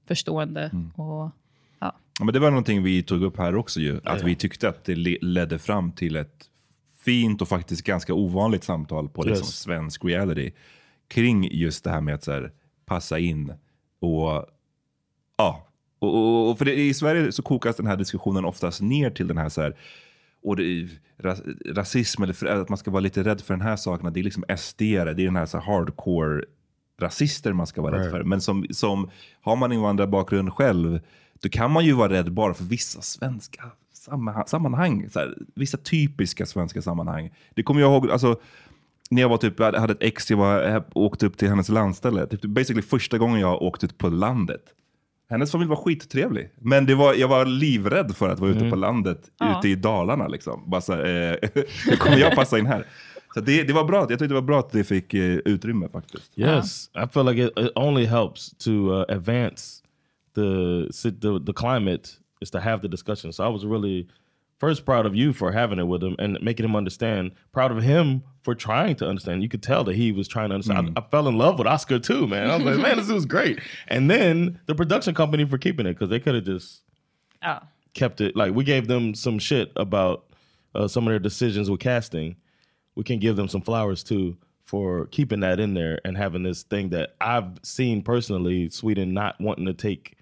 [0.08, 0.72] förstående.
[0.96, 1.32] Och,
[1.80, 1.96] ja.
[2.20, 4.00] Ja, men det var någonting vi tog upp här också ju.
[4.04, 6.50] Att vi tyckte att det le- ledde fram till ett
[6.98, 9.60] fint och faktiskt ganska ovanligt samtal på liksom Yes.
[9.60, 10.52] svensk reality.
[11.08, 12.52] Kring just det här med att så här,
[12.86, 13.54] passa in
[14.00, 14.46] och
[15.38, 15.67] ja.
[16.00, 19.28] Och, och, och för det, i Sverige så kokas den här diskussionen oftast ner till
[19.28, 19.76] den här så här
[20.44, 23.76] och det, ras, rasism eller för, att man ska vara lite rädd för den här
[23.76, 24.14] saken.
[24.14, 26.44] Det är liksom SD, det är den här, så här hardcore
[27.02, 28.12] rasister man ska vara rädd Right.
[28.12, 28.24] för.
[28.24, 29.10] Men som, som
[29.42, 31.00] har man invandrarbakgrund själv,
[31.42, 34.44] då kan man ju vara rädd bara för vissa svenska sammanhang.
[34.48, 37.34] sammanhang så här, vissa typiska svenska sammanhang.
[37.56, 38.40] Det kommer jag ihåg, alltså,
[39.10, 41.70] när jag var typ, jag hade ett ex, jag, var, jag åkte upp till hennes
[41.70, 42.28] landställe.
[42.28, 44.62] Typ, basically första gången jag åkte ut på landet.
[45.30, 46.50] Hennes familj var skittrevlig.
[46.62, 49.60] Men det var, jag var livrädd för att vara ute på landet, Ja.
[49.60, 50.28] ute i Dalarna.
[50.28, 50.70] Liksom.
[50.70, 51.04] Bara så här,
[51.44, 51.50] eh,
[51.86, 52.86] hur kommer jag passa in här?
[53.34, 55.90] Så det, det var bra, jag tyckte det var bra att det fick eh, utrymme
[55.90, 56.32] faktiskt.
[56.40, 59.84] Yes, I feel like it, it only helps to uh, advance
[60.36, 62.10] the, the the climate
[62.42, 63.34] is to have the discussion.
[63.34, 64.08] So I was really
[64.60, 67.32] first proud of you for having it with him and making him understand.
[67.52, 69.44] Proud of him for trying to understand.
[69.44, 70.94] You could tell that he was trying to understand.
[70.96, 72.50] I, I fell in love with Oscar too, man.
[72.50, 73.60] I was like, man, this was great.
[73.88, 76.82] And then the production company for keeping it because they could have just
[77.44, 77.60] Ja.
[77.94, 80.26] kept it like we gave them some shit about
[80.74, 82.36] uh, some of their decisions with casting.
[82.96, 86.64] We can give them some flowers too for keeping that in there and having this
[86.64, 90.17] thing that I've seen personally Sweden not wanting to take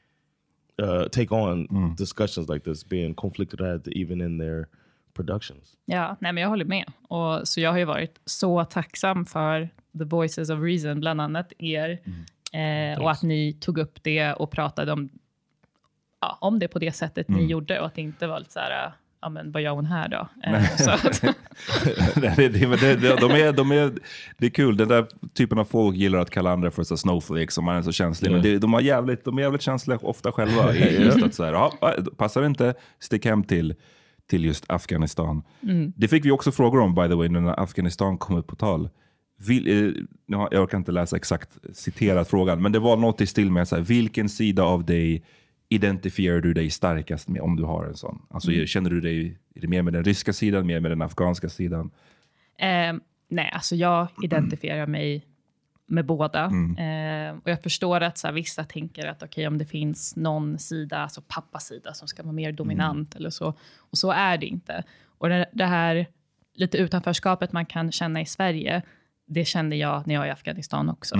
[0.81, 4.67] uh, take on discussions like this, being conflicted at even in their
[5.13, 5.77] productions.
[5.85, 6.91] Ja, nej, men jag håller med.
[7.07, 11.53] Och, så jag har ju varit så tacksam för The Voices of Reason, bland annat
[11.57, 11.99] er.
[12.53, 15.09] Eh, och att ni tog upp det och pratade om,
[16.21, 18.59] ja, om det på det sättet ni gjorde och att det inte var lite så
[18.59, 20.27] här, ja men vad gör hon här då?
[20.43, 21.23] Eh, så att,
[22.15, 23.91] Nej, det, det, det, det, de är, de är,
[24.37, 27.57] det är kul, den där typen av folk gillar att kalla andra för så snowflakes
[27.57, 28.31] om man är så känslig.
[28.31, 30.75] Men det, de, har jävligt, de är jävligt känsliga ofta själva.
[30.75, 33.75] i just att så här, ja, passar det inte, stick hem till,
[34.29, 35.43] till just Afghanistan.
[35.95, 38.89] Det fick vi också frågor om by the way, när Afghanistan kom upp på tal.
[39.37, 43.51] Vil, eh, jag orkar inte läsa exakt citerat frågan, men det var något i stil
[43.51, 45.23] med så här, vilken sida av dig
[45.69, 48.21] identifierar du dig starkast med om du har en sån?
[48.29, 51.49] Alltså, Känner du dig, är det mer med den ryska sidan, mer med den afghanska
[51.49, 51.91] sidan?
[52.57, 52.93] Eh,
[53.29, 55.25] nej, alltså jag identifierar mig
[55.87, 56.43] med båda.
[56.45, 60.59] Eh, och jag förstår att så här, vissa tänker att okej, om det finns någon
[60.59, 63.53] sida, alltså pappas sida, som ska vara mer dominant eller så.
[63.77, 64.83] Och så är det inte.
[65.17, 66.07] Och det, det här
[66.53, 68.81] lite utanförskapet man kan känna i Sverige,
[69.27, 71.15] det kände jag när jag är i Afghanistan också.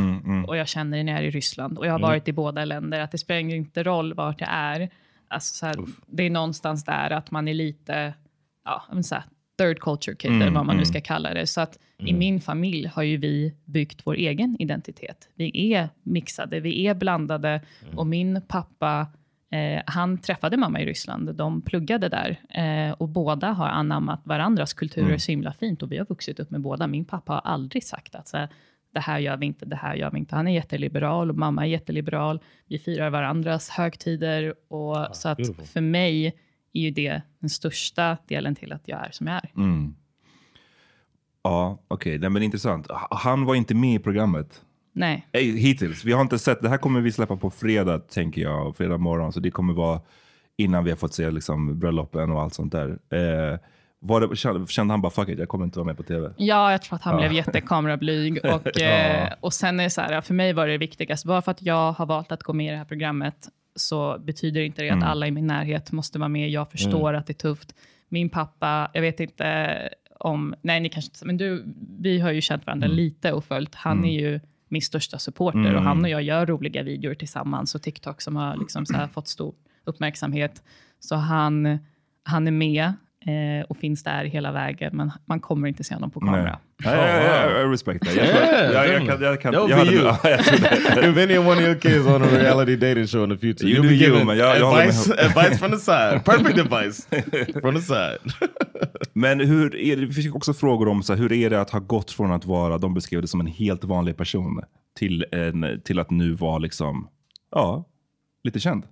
[0.47, 1.78] Och jag känner det när jag är i Ryssland.
[1.78, 4.89] Och jag har varit i båda länder, att det spelar inte roll vart jag är.
[5.28, 5.76] Alltså, så här,
[6.08, 8.14] det är någonstans där att man är lite,
[8.66, 9.24] ja, så här,
[9.58, 11.47] third culture kid, eller vad man nu ska kalla det.
[11.47, 15.30] Så att i min familj har ju vi byggt vår egen identitet.
[15.36, 17.62] Vi är mixade, vi är blandade.
[17.95, 19.08] Och min pappa,
[19.56, 21.36] eh, han träffade mamma i Ryssland.
[21.36, 22.39] De pluggade där.
[22.49, 25.84] Eh, och båda har anammat varandras kulturer så himla fint.
[25.84, 26.88] Och vi har vuxit upp med båda.
[26.88, 28.49] Min pappa har aldrig sagt att så här,
[28.93, 30.36] det här gör vi inte, det här gör vi inte.
[30.36, 32.39] Han är jätteliberal och mamma är jätteliberal.
[32.68, 34.53] Vi firar varandras högtider.
[34.68, 35.66] Och så att beautiful.
[35.66, 36.26] för mig
[36.74, 39.49] är ju det den största delen till att jag är som jag är.
[41.43, 42.18] Ja, okej.
[42.18, 42.30] Okay.
[42.30, 42.88] men intressant.
[43.12, 44.64] Han var inte med i programmet.
[44.96, 45.26] Nej.
[45.34, 46.06] Hittills.
[46.06, 48.76] Vi har inte sett, det här kommer vi släppa på fredag, tänker jag.
[48.76, 49.34] Fredag morgon.
[49.34, 50.02] Så det kommer vara
[50.58, 52.89] innan vi har fått se liksom, bröllopen och allt sånt där.
[52.89, 53.60] Eh,
[54.30, 56.34] det, kände, han bara, fuck it, jag kommer inte vara med på tv?
[56.38, 58.39] Ja, jag tror att han blev jättekamerablyg.
[58.46, 61.52] Och, eh, och sen är det så här, för mig var det viktigast, bara för
[61.52, 64.89] att jag har valt att gå med i det här programmet, så betyder inte det
[64.89, 66.50] att alla i min närhet måste vara med.
[66.50, 67.76] Jag förstår att det är tufft.
[68.10, 69.89] Min pappa, jag vet inte
[70.20, 71.64] om, nej ni kanske inte, men du,
[72.00, 73.76] vi har ju känt varandra lite och följt.
[73.76, 74.39] Han är ju
[74.70, 78.57] min största supporter och han och jag gör roliga videor tillsammans och TikTok som har
[78.57, 79.53] liksom så här fått stor
[79.86, 80.63] uppmärksamhet.
[80.99, 81.78] Så han,
[82.24, 82.84] han är med
[83.26, 86.59] eh, och finns där hela vägen, men man kommer inte se honom på kamera.
[86.86, 88.13] Nej, jag, respect det.
[88.13, 90.09] Jag, tror- Yeah, jag, jag, kan, jag, kan, jag be you.
[91.11, 93.84] If any one of your kids on a reality dating show in the future, You
[93.84, 96.26] you'll be you, håller advice, advice from the side.
[96.26, 97.07] Perfect advice
[97.61, 98.20] from the side.
[99.14, 101.70] Men hur är det, vi fick också frågor om så här, hur är det att
[101.70, 104.62] ha gått från att vara, de beskrev det som en helt vanlig person,
[104.93, 107.10] till, en, till att nu vara liksom,
[107.51, 107.86] ja,
[108.43, 108.84] lite känd.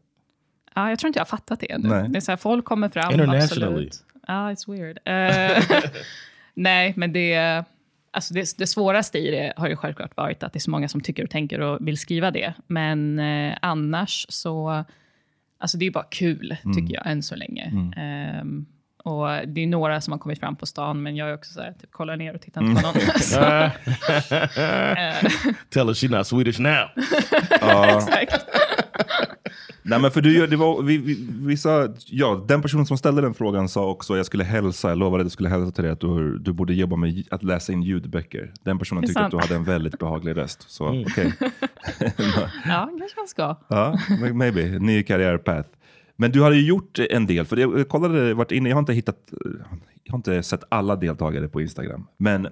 [0.76, 1.90] Ja, jag tror inte jag har fattat det ännu.
[1.90, 2.10] Nej.
[2.10, 3.86] Det är så här, folk kommer fram, Internationally.
[3.88, 4.04] absolut.
[4.28, 5.00] Ja, it's weird.
[5.06, 5.82] Eh,
[6.54, 7.64] nej, men det,
[8.12, 10.88] alltså det, det svåraste i det har ju självklart varit att det är så många
[10.88, 12.54] som tycker och tänker och vill skriva det.
[12.68, 14.84] Men eh, annars så,
[15.58, 17.94] alltså det är bara kul tycker jag än så länge.
[17.98, 18.66] Ehm,
[19.04, 21.62] och det är några som har kommit fram på stan, men jag är också så
[21.62, 23.02] här, typ, kollar ner och tittar inte på någon.
[23.20, 23.40] Så,
[25.70, 26.88] Tell her she's not Swedish now.
[28.22, 28.46] exakt.
[29.86, 32.98] Nej men för du, gör- det var, vi, vi, vi sa, ja, den personen som
[32.98, 35.84] ställde den frågan sa också, jag skulle hälsa, jag lovade att jag skulle hälsa till
[35.84, 38.52] dig att du, du borde jobba med att läsa in ljudböcker.
[38.64, 39.44] Den personen tyckte att du sant.
[39.50, 40.66] hade en väldigt behaglig röst.
[40.72, 41.34] Så okej.
[42.66, 43.56] Ja, kanske man ska.
[43.68, 44.00] Ja,
[44.34, 44.64] maybe.
[44.80, 45.70] Ny karriärpath.
[46.16, 48.94] Men du hade ju gjort en del, för jag kollade, varit inne, jag har inte
[48.94, 49.34] hittat,
[50.04, 52.08] jag har inte sett alla deltagare på Instagram.
[52.18, 52.48] Men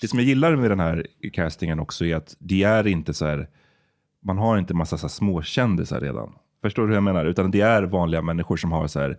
[0.00, 3.26] det som jag gillar med den här castingen också är att det är inte så
[3.26, 3.48] här,
[4.22, 6.32] man har inte massa så här småkändisar redan.
[6.62, 7.26] Förstår du hur jag menar?
[7.26, 9.18] Utan det är vanliga människor som har så här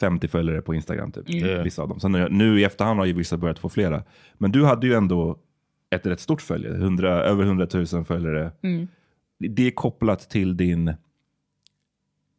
[0.00, 1.28] 50 följare på Instagram, typ.
[1.64, 2.00] vissa av dem.
[2.00, 4.02] Sen nu, nu i efterhand har ju vissa börjat få flera.
[4.34, 5.38] Men du hade ju ändå
[5.90, 8.52] ett rätt stort följe, 100, över 100 000 följare.
[9.38, 10.94] Det är kopplat till din,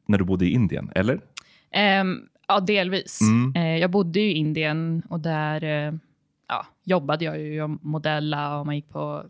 [0.05, 1.19] när du bodde i Indien, eller?
[1.71, 3.21] Ehm, ja, delvis.
[3.21, 3.53] Mm.
[3.55, 5.93] Eh, jag bodde ju i Indien och där eh,
[6.47, 7.55] ja, jobbade jag ju.
[7.55, 9.23] Jag modella och man gick på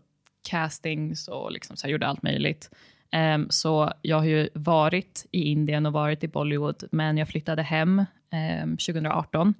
[0.48, 2.70] castings och liksom så gjorde allt möjligt.
[3.12, 7.62] Ehm, så jag har ju varit i Indien och varit i Bollywood, men jag flyttade
[7.62, 9.54] hem ehm, 2018.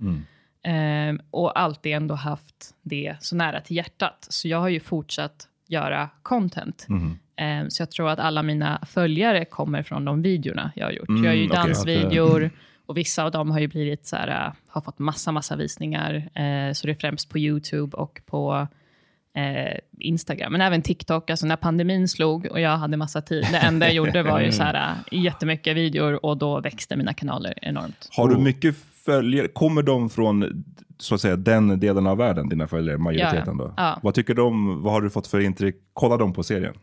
[0.63, 4.27] Ehm, och alltid ändå haft det så nära till hjärtat.
[4.31, 6.87] Så jag har ju fortsatt göra content.
[6.91, 7.19] Ehm,
[7.69, 11.09] så jag tror att alla mina följare kommer från de videorna jag har gjort.
[11.09, 11.63] jag gör ju Mm, okej.
[11.67, 12.51] dansvideor
[12.87, 16.15] och vissa av dem har ju blivit så här, äh, har fått massa, massa visningar.
[16.15, 18.67] Eh, så det är främst på YouTube och på
[19.37, 21.31] eh, Instagram, men även TikTok.
[21.31, 24.53] Alltså när pandemin slog och jag hade massa tid, det enda jag gjorde var ju
[24.53, 28.09] så här, äh, jättemycket videor och då växte mina kanaler enormt.
[28.17, 29.49] Har du mycket följare?
[29.49, 30.65] Kommer de från
[30.99, 33.57] så att säga, den delen av världen, dina följare, majoriteten?
[33.59, 33.65] Ja, ja.
[33.65, 33.75] Då?
[33.77, 33.99] Ja.
[34.03, 34.83] Vad tycker de?
[34.83, 35.77] Vad har du fått för intryck?
[35.93, 36.75] Kollar de på serien?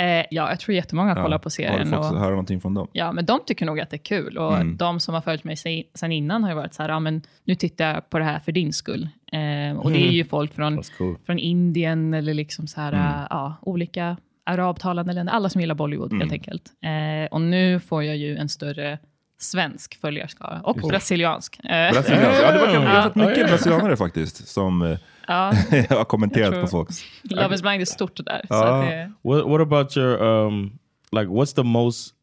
[0.00, 1.90] Eh, ja, jag tror jättemånga kollar på Har serien.
[1.90, 2.88] du fått och, höra någonting från dem?
[2.92, 4.38] ja, men de tycker nog att det är kul.
[4.38, 4.76] Och Mm.
[4.76, 7.22] de som har följt mig se- sen innan har ju varit så här, ja, men
[7.44, 9.08] nu tittar jag på det här för din skull.
[9.32, 11.16] Eh, och det är ju folk från, cool.
[11.26, 13.26] från Indien eller liksom så här, Mm.
[13.30, 15.32] ja, olika arabtalande länder.
[15.32, 16.20] Alla som gillar Bollywood Mm.
[16.20, 16.62] helt enkelt.
[16.84, 18.98] Eh, och nu får jag ju en större
[19.38, 21.58] svensk följarskara och brasiliansk.
[21.64, 22.42] Eh, Brasiliansk.
[22.42, 23.46] Ja, det verkar, jag har fått Ja, mycket ja.
[23.46, 24.96] brasilianare faktiskt som
[25.30, 25.52] ja,
[25.96, 27.04] har kommenterat Jag på folks.
[27.22, 28.40] Love is blind är stort där.
[28.48, 28.82] Så Ja.
[28.82, 30.78] att det, What What about your um
[31.12, 31.26] like?
[31.26, 32.14] What's the most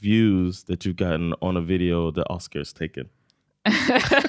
[0.00, 3.08] views that you've gotten on a video the Oscars taken?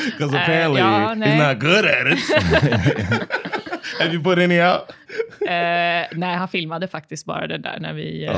[0.04, 1.48] Because apparently yeah, he's no.
[1.48, 2.18] not good at it.
[3.98, 4.90] Have you put any out?
[5.40, 8.28] eh, nej, han filmade faktiskt bara det där när vi...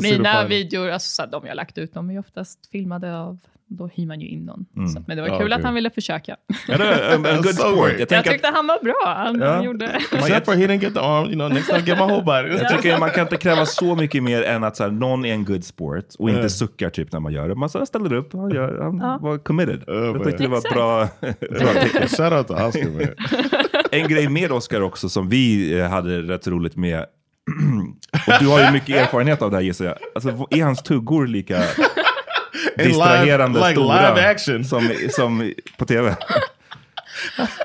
[0.00, 3.18] the mina videor, alltså, så här, de jag har lagt ut, de är oftast filmade
[3.18, 3.38] av...
[3.76, 4.66] Då hyr man ju in någon.
[4.76, 4.88] Mm.
[4.88, 5.56] Så, att- men det var Ja, kul okej.
[5.58, 6.36] att han ville försöka.
[6.68, 7.90] Ja, det good sport.
[7.98, 9.14] Jag, Jag tyckte han var bra.
[9.16, 9.54] Han, Ja.
[9.54, 9.84] han gjorde...
[10.12, 11.24] Except for he didn't get the arm.
[11.26, 12.48] You know, next time get my whole body.
[12.62, 15.32] Jag tycker man kan inte kräva så mycket mer än att så här, någon är
[15.32, 17.54] en good sport och inte suckar typ när man gör det.
[17.54, 19.18] Man så här, ställer upp, han, gör, han Ja.
[19.22, 19.82] var committed.
[19.86, 20.74] Ja, jag tyckte det var Exakt.
[20.74, 21.08] bra.
[21.50, 22.08] bra tecken.
[22.08, 23.14] Shout out to Oscar,
[23.90, 27.00] en grej med Oscar också som vi eh, hade rätt roligt med.
[28.26, 29.94] och du har ju mycket erfarenhet av det här gissar jag.
[30.14, 31.58] Alltså, är hans tuggor lika
[32.76, 34.64] distraherande like stora live action.
[34.64, 36.16] Som, som på tv?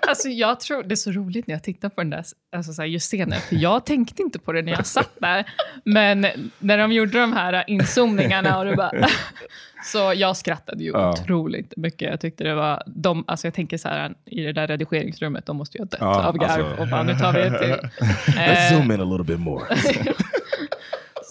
[0.08, 2.24] Alltså, jag tror, det är så roligt när jag tittar på den där
[2.56, 5.45] alltså, så här, just scenen, för jag tänkte inte på det när jag satt där.
[5.84, 6.26] Men
[6.60, 8.91] när de gjorde de här inzoomningarna och det bara...
[9.86, 11.12] Så jag skrattade ju Ja.
[11.12, 12.10] otroligt mycket.
[12.12, 12.84] Jag tyckte det var...
[12.86, 16.00] De, alltså jag tänker så här, i det där redigeringsrummet, de måste ju ha dött
[16.02, 16.50] Ja, av garv.
[16.66, 16.82] alltså.
[16.82, 17.89] Och bara, nu tar vi ett till.
[18.34, 19.66] Let's Eh, zoom in a little bit more.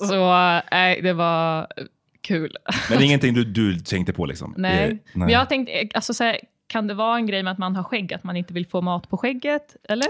[0.09, 0.31] så
[0.73, 1.67] nej, det var
[2.27, 2.57] kul.
[2.91, 4.55] Men det är ingenting du, du tänkte på liksom?
[4.57, 4.91] Nej.
[4.91, 7.77] Eh, Men jag tänkte, alltså, så här, kan det vara en grej med att man
[7.77, 9.77] har skägg, att man inte vill få mat på skägget?
[9.89, 10.09] Eller?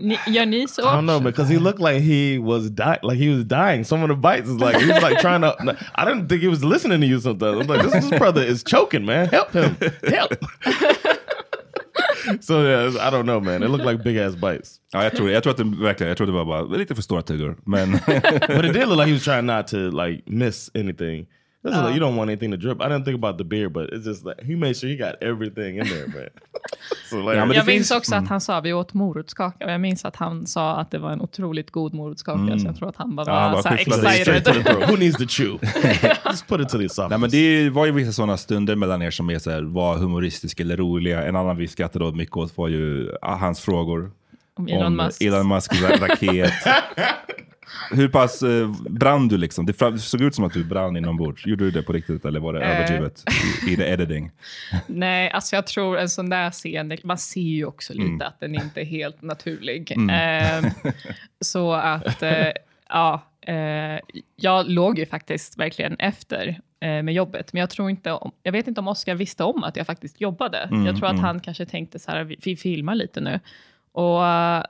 [0.00, 0.82] Ni, gör ni så?
[0.82, 2.98] I don't know because he looked like he was dying.
[3.02, 3.84] Like he was dying.
[3.84, 5.48] Some of the bites is like he was like trying to.
[5.94, 7.20] I didn't think he was listening to you.
[7.20, 9.28] Sometimes I'm like, this, this brother is choking, man.
[9.28, 9.76] Help him,
[10.08, 10.32] help.
[12.40, 13.62] so yeah, I don't know, man.
[13.62, 16.16] It looked like big ass bites, Ja, jag, tror, jag tror att det verkligen, jag
[16.16, 17.56] tror det var bara lite för stora tuggor.
[17.66, 17.92] Men
[18.48, 21.26] but it did look like he was trying not to like miss anything.
[21.64, 22.80] This is like, you don't want anything to drip.
[22.80, 25.14] I didn't think about the beer, but it's just like he made sure he got
[25.20, 26.28] everything in there, man.
[27.10, 29.64] so like, Ja, jag minns också att han sa, vi åt morotskaka.
[29.64, 32.58] Och jag minns att han sa att det var en otroligt god morotskaka.
[32.58, 34.48] Så jag tror att han bara var bara så excited.
[34.88, 35.58] Who needs to chew?
[36.26, 37.10] just put it to the esophagus.
[37.10, 39.96] Nej, men det var ju vissa sådana stunder mellan er som är så här, var
[39.96, 41.24] humoristiska eller roliga.
[41.26, 44.10] En annan vi skrattade åt mycket åt var ju ah, hans frågor.
[44.54, 45.22] Om Elon om Musk.
[45.22, 46.52] Elon Musks ra- raket.
[47.90, 49.66] Hur pass eh, brann du liksom?
[49.66, 51.46] Det fram- såg ut som att du brann inombords.
[51.46, 52.76] Gjorde du det på riktigt eller var det Eh.
[52.76, 53.24] överdrivet
[53.66, 54.30] i, i the editing?
[54.86, 58.20] Nej, alltså jag tror en sån där scen, man ser ju också lite Mm.
[58.20, 59.92] att den inte är helt naturlig.
[60.10, 60.64] Ehm,
[61.40, 62.46] så att, eh,
[62.88, 64.00] ja, eh,
[64.36, 67.52] jag låg ju faktiskt verkligen efter eh, med jobbet.
[67.52, 70.20] Men jag tror inte, om, jag vet inte om Oscar visste om att jag faktiskt
[70.20, 70.58] jobbade.
[70.58, 73.40] Mm, jag tror att han kanske tänkte så här, vi, vi filmar lite nu.
[73.92, 74.62] Och, eh,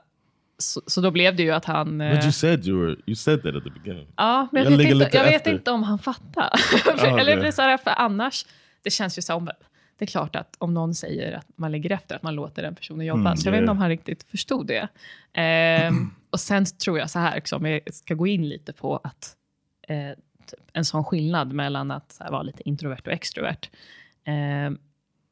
[0.59, 2.01] så, så då blev det ju att han...
[2.01, 2.95] eh, But you said you were.
[3.05, 4.07] You said that at the beginning.
[4.15, 6.57] Ja, men Jag jag, vet inte, jag vet inte om han fattar.
[6.97, 7.35] För, eller okej.
[7.35, 8.45] det är så här, för annars,
[8.83, 9.45] det känns ju som,
[9.97, 12.75] det är klart att om någon säger att man ligger efter, att man låter den
[12.75, 13.19] personen jobba.
[13.19, 14.87] Mm, så jag ja, vet inte om han riktigt förstod det.
[15.33, 18.97] Ehm, och sen tror jag så här, också, om jag ska gå in lite på
[19.03, 19.35] att
[19.87, 20.09] eh,
[20.45, 23.69] typ, en sån skillnad mellan att här, vara lite introvert och extrovert.
[24.25, 24.77] Ehm,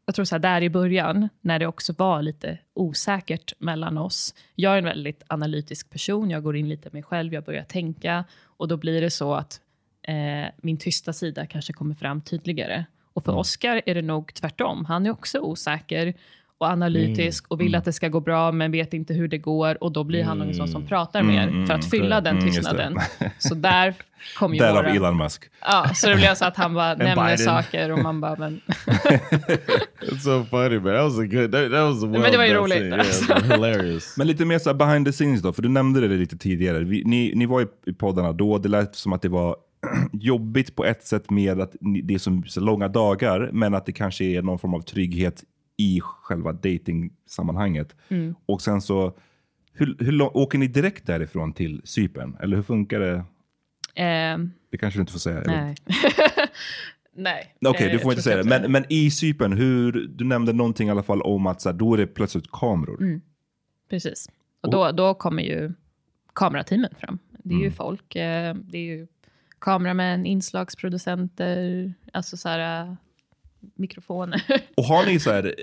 [0.07, 4.35] jag tror så här, där i början, när det också var lite osäkert mellan oss.
[4.55, 8.25] Jag är en väldigt analytisk person, jag går in lite mig själv, jag börjar tänka.
[8.43, 9.61] Och då blir det så att
[10.01, 12.85] eh, min tysta sida kanske kommer fram tydligare.
[13.13, 14.85] Och för Oscar är det nog tvärtom.
[14.85, 16.13] Han är också osäker
[16.59, 19.83] och analytisk och vill att det ska gå bra, men vet inte hur det går.
[19.83, 22.55] Och då blir han någon sån som pratar mer för att fylla den Mm, just
[22.57, 22.61] det.
[22.61, 22.97] tystnaden.
[23.37, 23.93] Så där
[24.39, 24.89] kom ju Därav våra...
[24.89, 25.43] Elon Musk.
[25.61, 27.37] Ja, så det blev så att han bara nämner Biden.
[27.37, 28.61] saker och man bara, men...
[30.01, 30.93] It's so funny, man.
[30.93, 31.51] That was a good.
[31.51, 32.87] That, that was a well det var ju roligt, scene.
[32.95, 33.33] Yeah, alltså.
[33.53, 34.17] hilarious.
[34.17, 36.79] Men lite mer så behind the scenes då, för du nämnde det lite tidigare.
[36.79, 39.55] Vi, ni, ni var i, poddarna då, det lät som att det var
[40.13, 41.71] jobbigt på ett sätt med att
[42.03, 45.43] det är så långa dagar, men att det kanske är någon form av trygghet
[45.77, 47.95] i själva dating-sammanhanget.
[48.45, 49.17] Och sen så,
[49.73, 52.37] hur, hur åker ni direkt därifrån till Cypern?
[52.39, 53.23] Eller hur funkar det?
[53.95, 55.43] ehm, Det kanske du inte får säga.
[55.45, 55.75] nej.
[57.15, 57.55] nej.
[57.65, 58.43] Okej, eh, du får jag inte säga det.
[58.49, 61.77] Men, men i Cypern, hur, du nämnde någonting i alla fall om att så här,
[61.77, 63.01] då är det plötsligt kameror.
[63.01, 63.21] Mm.
[63.89, 64.29] Precis.
[64.61, 65.73] Och då, då kommer ju
[66.33, 67.19] kamerateamen fram.
[67.43, 67.73] Det är ju Mm.
[67.73, 67.99] folk.
[68.01, 69.07] folk, eh, det är ju
[69.59, 72.93] kameramän, inslagsproducenter, alltså så här, eh,
[73.75, 74.41] mikrofoner.
[74.77, 75.55] Och har ni så här,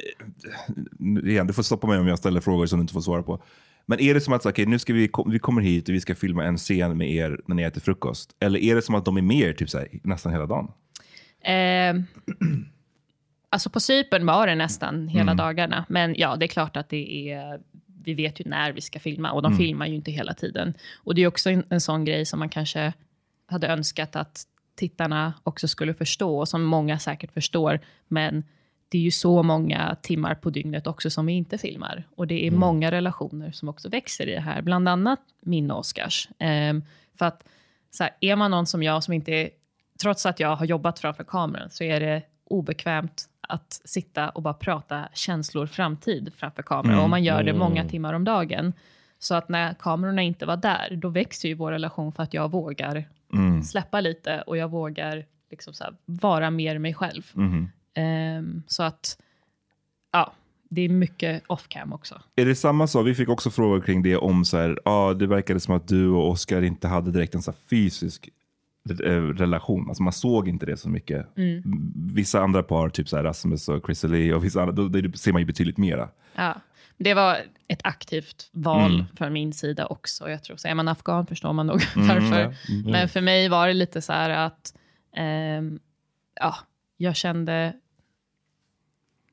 [1.24, 3.22] eh, igen, du får stoppa mig om jag ställer frågor som du inte får svara
[3.22, 3.42] på.
[3.86, 6.00] Men är det som att så, okay, nu ska vi, vi kommer hit och vi
[6.00, 8.30] ska filma en scen med er när ni äter frukost?
[8.40, 10.72] Eller är det som att de är med er typ så här, nästan hela dagen?
[11.40, 11.94] Eh,
[13.48, 15.36] alltså på Cypern var det nästan hela Mm.
[15.36, 15.84] dagarna.
[15.88, 17.60] Men ja, det är klart att det är...
[18.04, 19.58] Vi vet ju när vi ska filma och de Mm.
[19.58, 20.74] filmar ju inte hela tiden.
[20.96, 22.92] Och det är också en, en sån grej som man kanske
[23.46, 24.42] hade önskat att
[24.74, 27.80] tittarna också skulle förstå och som många säkert förstår.
[28.08, 28.44] Men
[28.88, 32.04] det är ju så många timmar på dygnet också som vi inte filmar.
[32.16, 32.60] Och det är Mm.
[32.60, 34.62] många relationer som också växer i det här.
[34.62, 36.28] Bland annat min och Oscars.
[36.38, 36.82] Ehm,
[37.18, 37.44] för att
[37.90, 39.50] så här, är man någon som jag som inte är,
[40.02, 44.54] trots att jag har jobbat framför kameran, så är det obekvämt att sitta och bara
[44.54, 46.92] prata känslor framtid framför kameran.
[46.94, 47.04] Mm.
[47.04, 48.72] Och man gör det många timmar om dagen.
[49.18, 52.50] Så att när kamerorna inte var där, då växer ju vår relation för att jag
[52.50, 53.62] vågar Mm.
[53.62, 57.22] släppa lite och jag vågar liksom här, vara mer mig själv.
[57.32, 57.68] Mhm.
[57.94, 59.18] Ehm, så att,
[60.12, 60.32] ja,
[60.68, 62.20] det är mycket off cam också.
[62.36, 63.06] Är det samma sak?
[63.06, 66.08] Vi fick också frågor kring det om så här, ah, det verkade som att du
[66.08, 68.28] och Oscar inte hade direkt en så fysisk
[68.90, 69.88] eh, relation.
[69.88, 71.36] Alltså man såg inte det så mycket.
[71.36, 71.62] Mm.
[72.14, 75.18] Vissa andra par, typ så här Rasmus och Chris Lee och vissa andra, då, det
[75.18, 76.08] ser man ju betydligt mera.
[76.34, 76.54] Ja,
[76.96, 77.38] det var
[77.68, 79.06] ett aktivt val Mm.
[79.16, 80.30] från min sida också.
[80.30, 82.40] Jag tror, så är man afghan förstår man nog Mm, varför.
[82.40, 82.52] ja.
[82.74, 82.90] Mm.
[82.90, 84.74] Men för mig var det lite så här att
[85.16, 85.80] ehm,
[86.40, 86.56] ja,
[86.96, 87.72] jag kände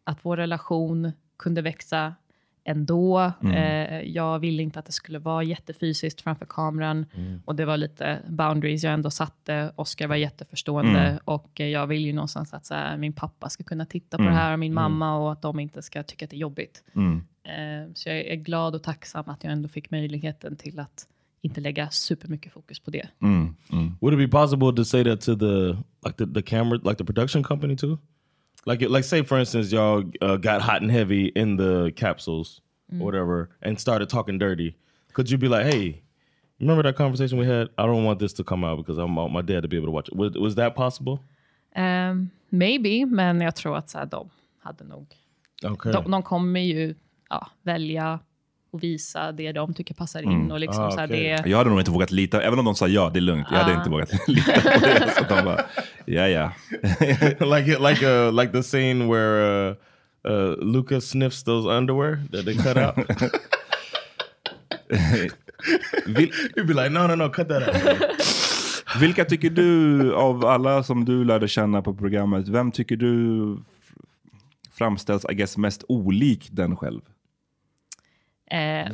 [0.04, 2.16] att vår relation kunde växa
[2.64, 3.32] ändå.
[3.44, 3.56] Mm.
[3.56, 7.06] Eh, jag ville inte att det skulle vara jättefysiskt framför kameran.
[7.46, 9.72] Och det var lite boundaries jag ändå satte.
[9.76, 11.00] Oscar var jätteförstående.
[11.00, 11.20] Mm.
[11.26, 14.24] Och eh, jag vill ju någonstans att så här, min pappa ska kunna titta på
[14.24, 14.34] Mm.
[14.34, 14.84] det här och min Mm.
[14.84, 16.84] mamma och att de inte ska tycka att det är jobbigt.
[16.96, 17.24] Mm.
[17.44, 21.08] Eh, så jag är glad och tacksam att jag ändå fick möjligheten till att
[21.42, 23.08] inte lägga supermycket fokus på det.
[23.22, 23.56] Mm.
[24.02, 25.68] Would it be possible to say that to the
[26.08, 27.98] like the, the camera like the production company too?
[28.66, 33.00] Like like say for instance y'all uh, got hot and heavy in the capsules Mm.
[33.02, 34.76] or whatever and started talking dirty.
[35.14, 36.02] Could you be like, hey,
[36.60, 37.70] remember that conversation we had?
[37.78, 39.88] I don't want this to come out because I want my dad to be able
[39.88, 40.16] to watch it.
[40.16, 41.20] Was, was that possible?
[41.76, 45.08] Um, maybe, men jag tror att så här, de hade nog...
[45.64, 45.92] Okay.
[45.92, 46.96] De, de kommer ju
[47.30, 48.20] ja, välja
[48.72, 50.32] och visa det de tycker passar in.
[50.32, 50.52] Mm.
[50.52, 52.88] Och liksom, så här, det, Jag hade nog inte vågat lita, även om de sa
[52.88, 53.48] ja, det är lugnt.
[53.52, 53.78] Jag hade Ah.
[53.78, 55.14] inte vågat lita på det.
[55.18, 55.66] Så de bara,
[56.06, 56.52] ja ja.
[57.58, 59.76] like like uh like the scene where uh,
[60.28, 62.96] uh Lucas sniffs those underwear that they cut out.
[66.56, 68.12] You'd be like, no, no, no, cut that out.
[69.00, 73.58] Vilka tycker du av alla som du lärde känna på programmet, vem tycker du
[74.74, 77.02] framställs I guess, mest olik den själv?
[78.52, 78.92] Eh,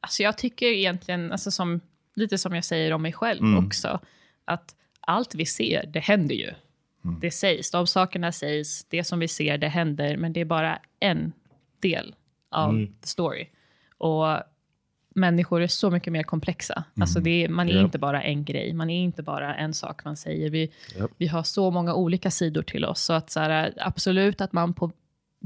[0.00, 1.80] alltså jag tycker egentligen, alltså som,
[2.14, 3.66] lite som jag säger om mig själv Mm.
[3.66, 4.00] också,
[4.44, 6.50] att allt vi ser, det händer ju.
[7.04, 7.20] Mm.
[7.20, 10.78] Det sägs, de sakerna sägs, det som vi ser, det händer, men det är bara
[11.00, 11.32] en
[11.82, 12.14] del
[12.50, 12.86] av Mm.
[13.00, 13.48] the story.
[13.98, 14.26] Och
[15.14, 16.84] människor är så mycket mer komplexa.
[17.00, 17.84] Alltså det är, man är Japp.
[17.84, 20.50] inte bara en grej, man är inte bara en sak man säger.
[20.50, 21.10] Vi, Japp.
[21.16, 23.02] vi har så många olika sidor till oss.
[23.02, 24.92] Så att så här, absolut att man på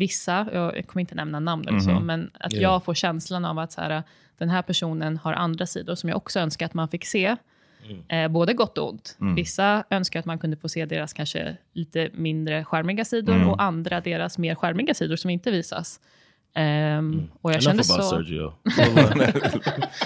[0.00, 2.06] vissa, jag kommer inte nämna namn eller så, Mhm.
[2.06, 2.60] men att Ja.
[2.60, 4.02] jag får känslan av att så här,
[4.38, 7.36] den här personen har andra sidor som jag också önskar att man fick se.
[8.08, 9.16] Eh, både gott och ont.
[9.20, 9.34] Mm.
[9.34, 13.48] Vissa önskar att man kunde få se deras kanske lite mindre skärmiga sidor Mm.
[13.48, 16.00] och andra deras mer skärmiga sidor som inte visas.
[16.54, 17.70] Ehm, Och jag Mm.
[17.70, 18.10] Enough kände about så...
[18.16, 18.52] Sergio.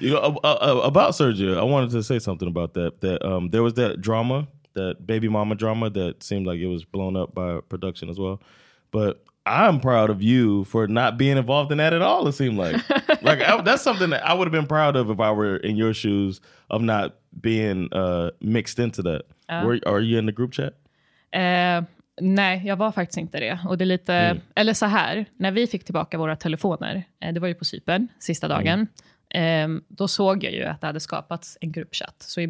[0.00, 0.40] You know,
[0.84, 3.00] about Sergio, I wanted to say something about that.
[3.00, 6.84] That um, there was that drama, that baby mama drama, that seemed like it was
[6.84, 8.40] blown up by production as well.
[8.90, 12.28] But I'm proud of you for not being involved in that at all.
[12.28, 12.76] It seemed like,
[13.22, 15.76] like I, that's something that I would have been proud of if I were in
[15.76, 19.22] your shoes of not being uh, mixed into that.
[19.48, 19.64] Ja.
[19.64, 20.74] Were, are you in the group chat?
[21.32, 21.82] Eh,
[22.20, 23.58] nej, jag var faktiskt inte det.
[23.68, 24.40] Och det är lite, Mm.
[24.54, 28.08] Eller så här, när vi fick tillbaka våra telefoner, eh, det var ju på Cypern,
[28.18, 28.86] sista dagen,
[29.34, 32.16] eh, då såg jag ju att det hade skapats en gruppchatt.
[32.18, 32.40] Så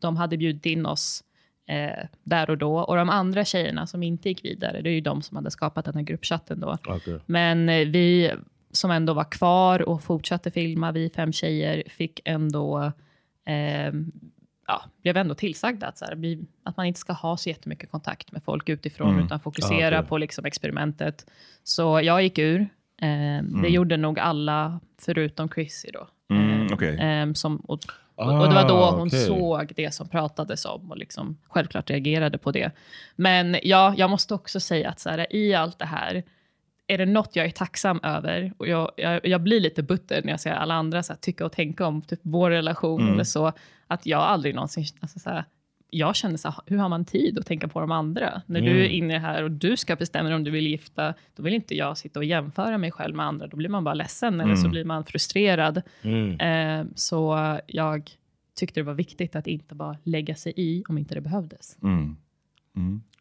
[0.00, 1.24] de hade bjudit in oss
[1.68, 2.78] eh, där och då.
[2.78, 5.84] Och de andra tjejerna som inte gick vidare, det är ju de som hade skapat
[5.84, 6.76] den här gruppchatten då.
[6.96, 7.18] Okay.
[7.26, 8.30] Men eh, vi
[8.70, 12.92] som ändå var kvar och fortsatte filma, vi fem tjejer, fick ändå,
[13.46, 13.92] eh,
[14.66, 17.90] ja, blev ändå tillsagda att, så här, vi, att man inte ska ha så jättemycket
[17.90, 19.24] kontakt med folk utifrån, Mm.
[19.24, 20.08] utan fokusera Ah, okej.
[20.08, 21.26] på liksom experimentet.
[21.64, 22.60] Så jag gick ur.
[22.60, 22.68] Eh,
[23.00, 23.06] Det
[23.38, 23.72] Mm.
[23.72, 26.08] gjorde nog alla, förutom Chrissy då.
[26.34, 26.96] Mm, Eh, okej.
[26.98, 27.78] eh, som, och,
[28.14, 29.26] och och det var då Ah, hon okej.
[29.26, 32.70] såg det som pratades om och liksom självklart reagerade på det.
[33.16, 36.22] Men ja, jag måste också säga att så här, i allt det här,
[36.86, 40.30] är det något jag är tacksam över, och jag, jag, jag blir lite butter när
[40.30, 43.14] jag ser alla andra så här, tycka och tänka om typ vår relation Mm.
[43.14, 43.52] eller så,
[43.86, 45.44] att jag aldrig någonsin, alltså så här,
[45.90, 48.42] jag kände så här, hur har man tid att tänka på de andra?
[48.46, 48.72] När Mm.
[48.72, 51.74] du är inne här och du ska bestämma om du vill gifta, då vill inte
[51.74, 53.46] jag sitta och jämföra mig själv med andra.
[53.46, 55.82] Då blir man bara ledsen eller så blir man frustrerad.
[56.02, 56.40] Mm.
[56.40, 58.10] Eh, så jag
[58.56, 61.76] tyckte det var viktigt att inte bara lägga sig i om inte det behövdes.
[61.82, 62.16] Mm.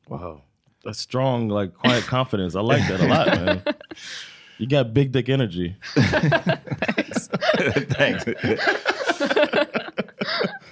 [0.08, 0.42] Wow.
[0.86, 2.60] That's strong, like quiet confidence.
[2.60, 3.74] I like that a lot, man.
[4.60, 5.74] You got big dick energy.
[7.90, 8.26] Thanks.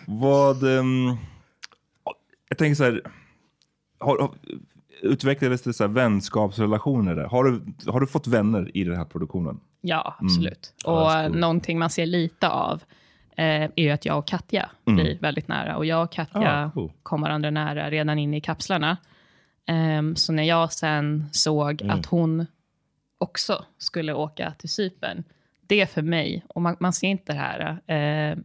[0.05, 0.63] Vad...
[0.79, 1.17] ehm,
[2.49, 3.01] jag tänker så här.
[3.99, 4.31] Har, har,
[5.01, 7.23] utvecklades det så här vänskapsrelationer där?
[7.25, 9.59] Har du, har du fått vänner i den här produktionen?
[9.81, 10.73] Ja, absolut.
[10.83, 11.39] Ja, och cool.
[11.39, 12.83] någonting man ser lite av
[13.37, 15.77] eh, är ju att jag och Katja blir väldigt nära.
[15.77, 16.91] Och jag och Katja Ah, cool.
[17.03, 18.97] kom varandra nära redan inne i kapslarna.
[19.67, 22.45] Ehm, så när jag sen såg att hon
[23.17, 25.23] också skulle åka till Cypern,
[25.67, 28.37] det för mig, och man, man ser inte det här, eh,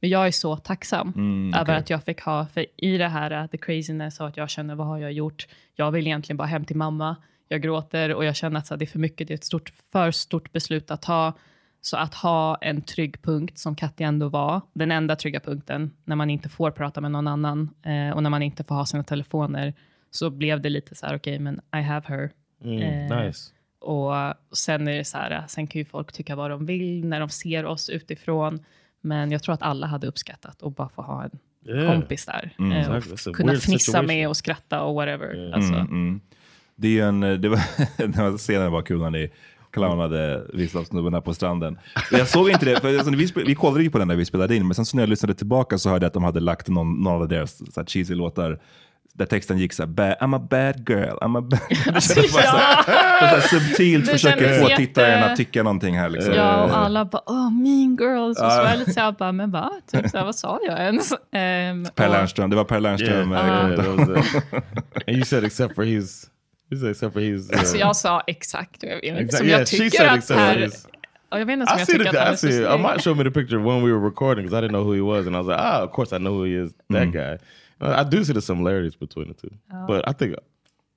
[0.00, 1.08] men jag är så tacksam
[1.54, 1.76] över okej.
[1.76, 4.74] att jag fick ha, för i det här, uh, the craziness och att jag känner
[4.74, 5.46] vad har jag gjort?
[5.74, 7.16] Jag vill egentligen bara hem till mamma.
[7.48, 9.44] Jag gråter och jag känner att så, här, det är för mycket, det är ett
[9.44, 11.32] stort, för stort beslut att ta.
[11.80, 16.16] Så att ha en trygg punkt, som Katja ändå var, den enda trygga punkten, när
[16.16, 19.04] man inte får prata med någon annan eh, och när man inte får ha sina
[19.04, 19.74] telefoner,
[20.10, 22.30] så blev det lite så här, okej, men I have her.
[22.64, 23.52] Mm, Eh, nice.
[23.78, 24.14] Och
[24.56, 27.28] sen är det så här, sen kan ju folk tycka vad de vill när de
[27.28, 28.58] ser oss utifrån.
[29.00, 31.92] Men jag tror att alla hade uppskattat att bara få ha en Yeah.
[31.92, 32.50] kompis där.
[32.58, 32.72] Mm.
[32.72, 33.32] eh, och Exactly.
[33.32, 34.06] Kunna fnissa situation.
[34.06, 35.50] med och skratta och whatever.
[35.54, 36.20] Alltså, Mm, mm.
[36.76, 39.30] Det är ju en, det var, scenen var kul när ni
[39.72, 41.78] clownade vissa av snubbarna på stranden.
[42.12, 44.56] Jag såg inte det, för alltså, vi, vi kollade ju på den när vi spelade
[44.56, 46.68] in, men sen så när jag lyssnade tillbaka så hörde jag att de hade lagt
[46.68, 48.60] någon, någon av deras så här, cheesy låtar
[49.18, 51.60] där texten gick så här, "Bad- I'm a bad girl, I'm a bad...
[51.68, 52.82] Det kändes bara så här,
[53.20, 56.08] så här subtilt Det försöker få jätte- tittaren att tycka någonting här.
[56.08, 56.34] Liksom.
[56.34, 58.38] Ja, och Eh, alla bara oh mean girls.
[58.42, 59.70] Och så var jag lite såhär, bara, men va?
[59.92, 61.12] Typ såhär, vad sa jag ens?
[61.12, 61.18] Um,
[61.94, 63.32] Per Lernström, det var Per Lernström.
[63.32, 66.26] Yeah, eh, yeah, you said except for he's,
[66.70, 67.54] you said except for he's.
[67.54, 70.58] Uh, Så jag sa exakt jag vet inte Exact- som yeah, jag tycker att här...
[70.64, 70.86] is.
[71.30, 72.80] Ja, Jag vet inte som I jag tycker the att han är så snygg.
[72.80, 75.00] might show me the picture when we were recording because I didn't know who he
[75.00, 76.70] was, and I was like, ah, of course I know who he is.
[76.92, 77.38] That guy.
[77.80, 79.50] Uh, I do see the similarities between the two,
[79.86, 80.34] but I think,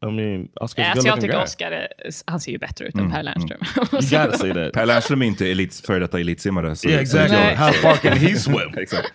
[0.02, 1.44] I mean, Oscar's a Alltså jag good-looking tycker guy.
[1.44, 1.88] Oscar, är,
[2.28, 3.60] han ser ju bättre ut än Per Lernström.
[3.92, 4.74] You gotta say that.
[4.74, 6.76] Per Lernström är inte elit, före detta elitsimmare.
[6.76, 7.38] så- Yeah, exactly.
[7.38, 7.56] Nej.
[7.56, 8.74] How far can he swim?
[8.78, 9.14] Exakt.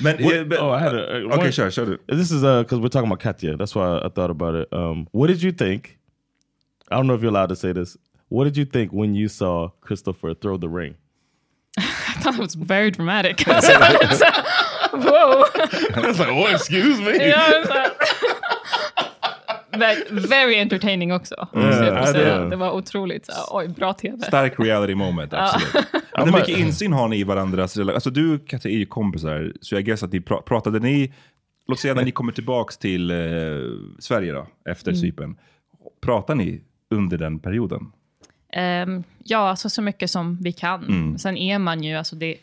[0.00, 1.98] Men, What- men- oh, I had a- uh, Okej, one- kör, kör.
[2.06, 3.56] This is because we're talking about Katya.
[3.56, 4.72] That's why I thought about it.
[4.72, 5.98] Um, what did you think?
[6.90, 7.96] I don't know if you're allowed to say this.
[8.28, 10.94] What did you think when you saw Christopher throw the ring?
[11.78, 13.36] I thought it was very dramatic.
[15.02, 15.44] Så, wow.
[16.06, 17.26] Was like, oh, excuse me.
[17.28, 17.88] Ja, så här.
[19.78, 19.96] Men
[20.28, 21.48] Very entertaining också.
[21.52, 22.38] ja, säga.
[22.38, 23.26] det- Det var otroligt.
[23.26, 24.22] Så, här, oj, bra tv.
[24.22, 25.86] Stark reality moment, absolut.
[26.16, 27.94] Men hur mycket insyn har ni i varandras relation?
[27.94, 31.12] Alltså du och Katja är ju kompisar, så jag guess att ni pra pratade ni,
[31.68, 33.16] låt säga när ni kommer tillbaks till eh,
[33.98, 35.00] Sverige då, efter Mm.
[35.00, 35.36] Cypern.
[36.02, 37.92] Pratar ni under den perioden?
[38.52, 40.84] Ehm, ja, alltså så mycket som vi kan.
[40.84, 41.18] Mm.
[41.18, 42.36] Sen är man ju, alltså det,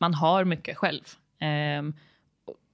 [0.00, 1.02] man har mycket själv.
[1.40, 1.94] Um,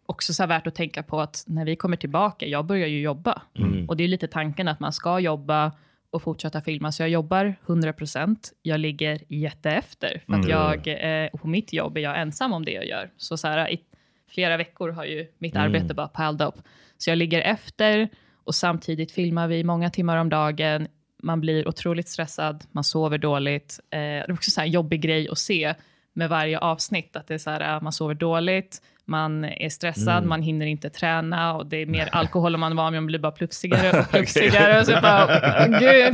[0.07, 3.43] också så värt att tänka på att när vi kommer tillbaka, jag börjar ju jobba.
[3.59, 3.89] Mm.
[3.89, 5.73] Och det är lite tanken att man ska jobba
[6.11, 6.93] och fortsätta filma.
[6.93, 8.37] Så jag jobbar 100%.
[8.63, 10.23] Jag ligger jätteefter.
[10.27, 10.51] För att Mm.
[10.51, 10.89] jag,
[11.25, 13.11] eh, på mitt jobb är jag ensam om det jag gör.
[13.17, 13.81] Så, så här, i
[14.29, 15.65] flera veckor har ju mitt Mm.
[15.67, 16.55] arbete bara piled upp.
[16.99, 18.09] Så jag ligger efter
[18.45, 20.89] och samtidigt filmar vi många timmar om dagen.
[21.23, 23.81] Man blir otroligt stressad, man sover dåligt.
[23.91, 25.75] Eh, det är också så här en jobbig grej att se
[26.17, 27.17] med varje avsnitt.
[27.17, 30.91] Att det är så här, eh, man sover dåligt, man är stressad, man hinner inte
[30.91, 34.01] träna och det är mer alkohol än man är van vid, man blir bara plufsigare
[34.01, 34.81] och plufsigare.
[34.81, 35.27] och så bara,
[35.81, 36.13] gud.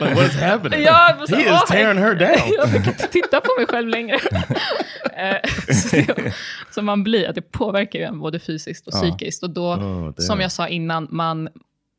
[0.00, 0.82] Like, what is happening?
[0.82, 2.52] Ja, så- he is tearing her down.
[2.56, 4.18] jag fick inte titta på mig själv längre.
[5.16, 6.34] Eh, så, det,
[6.70, 9.42] så man blir, att det påverkar ju en både fysiskt och psykiskt.
[9.42, 11.48] Och då, Oh, som jag sa innan, man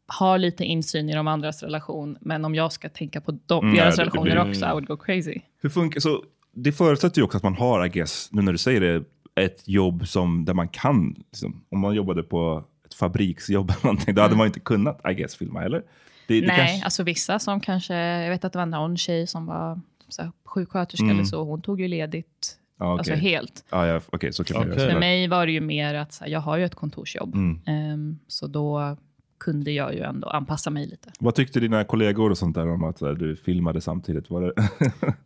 [0.07, 3.75] har lite insyn i de andras relation, men om jag ska tänka på dem, Mm,
[3.77, 5.39] deras relationer blir- också, I would go crazy.
[5.61, 6.23] Hur funkar, så
[6.53, 9.03] det förutsätter ju också att man har, I guess, nu när du säger det,
[9.35, 14.15] ett jobb som, där man kan, liksom, om man jobbade på ett fabriksjobb eller någonting,
[14.15, 15.83] då hade man inte kunnat, I guess, filma, eller?
[16.27, 19.27] Det, det Nej, kanske- alltså vissa som kanske, jag vet att det var någon tjej
[19.27, 21.15] som var så här, sjuksköterska Mm.
[21.15, 23.21] eller så, hon tog ju ledigt, Ja, alltså okej.
[23.23, 23.65] helt.
[23.69, 24.79] Ja, ja, okej, så kan göra.
[24.91, 27.59] För mig var det ju mer att så här, jag har ju ett kontorsjobb, Mm.
[27.65, 28.97] Ehm, så då
[29.41, 31.09] kunde jag ju ändå anpassa mig lite.
[31.19, 34.29] Vad tyckte dina kollegor och sånt där om att du filmade samtidigt?
[34.29, 34.53] Var det...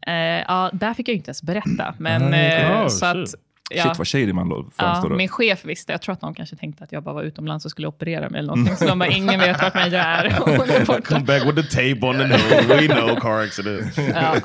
[0.08, 1.96] Eh, ja, där fick jag inte ens berätta.
[1.98, 3.36] Men, Nej, eh, oh, så att, shit.
[3.70, 5.16] ja, Shit vad shady man ja, framstår då.
[5.16, 5.92] min chef visste.
[5.92, 8.40] Jag tror att de kanske tänkte att jag bara var utomlands och skulle operera mig
[8.40, 8.76] eller någonting.
[8.76, 10.26] Så de bara, ingen vet vart Meja är.
[10.26, 11.02] Är.
[11.02, 12.68] Come back with the tape on the nose.
[12.68, 13.98] We know car accident.
[14.14, 14.36] ja.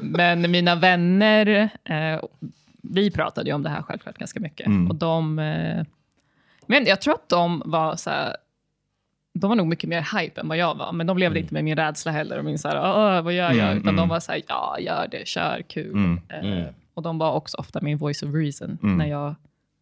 [0.00, 2.20] Men mina vänner, eh,
[2.82, 4.66] vi pratade ju om det här självklart ganska mycket.
[4.66, 4.88] Mm.
[4.88, 5.84] Och de, eh,
[6.66, 8.36] Men jag tror att de var så här,
[9.34, 11.64] de var nog mycket mer hype än vad jag var, men de levde inte med
[11.64, 12.76] min rädsla heller och min så här,
[13.16, 13.66] "Åh, vad gör jag?
[13.66, 14.08] Mm, Utan de mm.
[14.08, 15.92] var så här, ja, gör det, kör, kul.
[15.92, 18.96] Mm, Eh, Och de var också ofta min voice of reason Mm.
[18.98, 19.34] när jag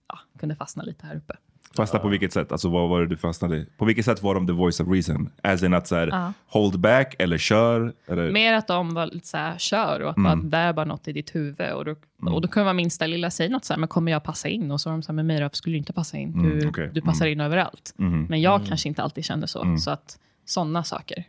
[0.08, 1.34] ja, kunde fastna lite här uppe.
[1.76, 2.52] Fasta på vilket sätt?
[2.52, 3.66] Alltså vad var det du fastnade?
[3.76, 5.30] På vilket sätt var de the voice of reason?
[5.42, 6.32] As in att så här, Ja.
[6.46, 7.92] hold back eller kör?
[8.06, 8.30] Eller?
[8.32, 10.40] Mer att de var lite så här, kör och att Mm.
[10.50, 11.72] bara, det är bara något i ditt huvud.
[11.72, 11.94] Och då,
[12.32, 14.70] och då kunde man minsta lilla säga något så här, men kommer jag passa in?
[14.70, 16.42] Och så var de så här, men Mira, skulle du inte passa in?
[16.42, 16.90] Du, Mm, okej.
[16.94, 17.32] du passar Mm.
[17.32, 17.94] in överallt.
[17.96, 18.26] Mhm.
[18.28, 18.66] Men jag Mm.
[18.68, 19.62] kanske inte alltid kände så.
[19.62, 19.78] Mm.
[19.78, 21.24] Så att sådana saker.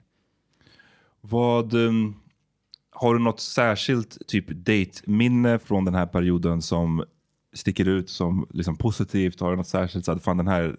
[1.22, 2.16] Vad, um,
[2.92, 7.04] har du något särskilt typ date-minne från den här perioden som
[7.54, 9.40] sticker ut som liksom positivt?
[9.40, 10.78] Har du något särskilt så att fan den här,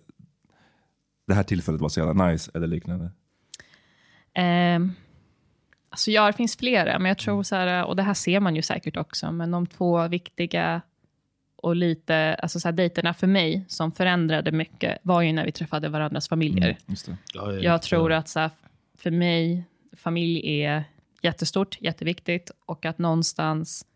[1.27, 3.11] det här tillfället var så jävla nice eller liknande?
[4.35, 4.93] Ehm,
[5.91, 8.57] alltså ja, det finns flera, men jag tror så här, och det här ser man
[8.57, 10.83] ju säkert också, men de två viktiga
[11.57, 15.53] och lite, alltså så här, dejterna för mig som förändrade mycket var ju när vi
[15.53, 16.69] träffade varandras familjer.
[16.69, 17.39] Mm, just det.
[17.39, 17.65] Oh, yeah.
[17.65, 18.51] Jag tror att så här,
[18.99, 19.65] för mig,
[19.97, 20.85] familj är
[21.23, 23.87] jättestort, jätteviktigt och att någonstans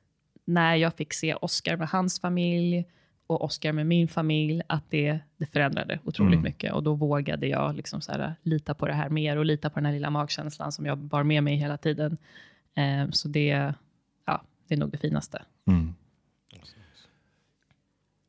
[0.45, 2.84] när jag fick se Oscar med hans familj
[3.26, 6.43] och Oscar med min familj, att det, det förändrade otroligt Mm.
[6.43, 6.72] mycket.
[6.72, 9.74] Och då vågade jag liksom så här, lita på det här mer och lita på
[9.74, 12.16] den här lilla magkänslan som jag bar med mig hela tiden.
[12.74, 13.74] Eh, så det,
[14.26, 15.43] ja, det är nog det finaste.
[15.66, 15.95] Mm.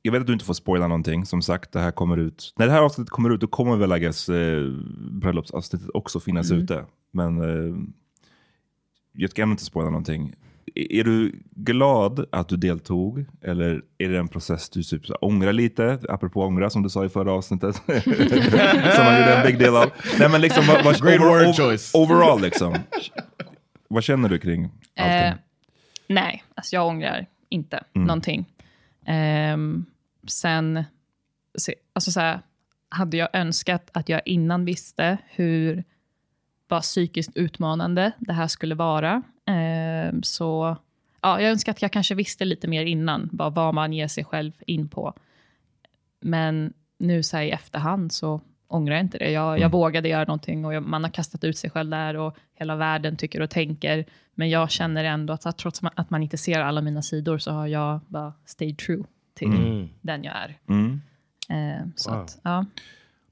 [0.01, 1.25] Jag vet att du inte får spoila någonting.
[1.25, 2.53] Som sagt, det här kommer ut.
[2.57, 4.63] När det här avsnittet kommer ut, då kommer väl läggas eh,
[5.11, 6.63] bröllopsavsnittet också finnas Mm.
[6.63, 6.85] ute.
[7.11, 7.75] Men eh,
[9.11, 10.35] jag ska ändå inte spoila någonting.
[10.75, 13.25] Är du glad att du deltog?
[13.41, 15.99] Eller är det en process du typ så ångrar lite?
[16.09, 17.75] Apropå ångra som du sa i förra avsnittet.
[18.95, 19.91] som man gjorde en big deal av.
[20.19, 21.91] Nej men liksom, vad, vad, Great over- word choice.
[21.93, 22.75] overall liksom.
[23.87, 24.63] vad känner du kring
[24.97, 25.15] allting?
[25.27, 25.33] Eh,
[26.07, 28.07] nej, alltså jag ångrar inte Mm.
[28.07, 28.45] någonting.
[29.05, 29.85] Ehm,
[30.27, 30.83] sen,
[31.57, 32.39] se, alltså så här,
[32.89, 35.83] hade jag önskat att jag innan visste hur
[36.67, 39.21] vad psykiskt utmanande det här skulle vara.
[39.45, 40.77] Ehm, så
[41.21, 44.23] ja, jag önskar att jag kanske visste lite mer innan, bara vad man ger sig
[44.23, 45.13] själv in på.
[46.21, 49.31] Men nu så här i efterhand så ångrar jag inte det.
[49.31, 52.37] Jag, jag vågade göra någonting och jag, man har kastat ut sig själv där och
[52.55, 54.05] hela världen tycker och tänker.
[54.35, 57.51] Men jag känner ändå att, att trots att man inte ser alla mina sidor så
[57.51, 59.89] har jag bara stayed true till Mm.
[60.01, 60.57] den jag är.
[60.69, 61.01] Mm.
[61.49, 62.21] Eh, så Wow.
[62.21, 62.65] att, ja.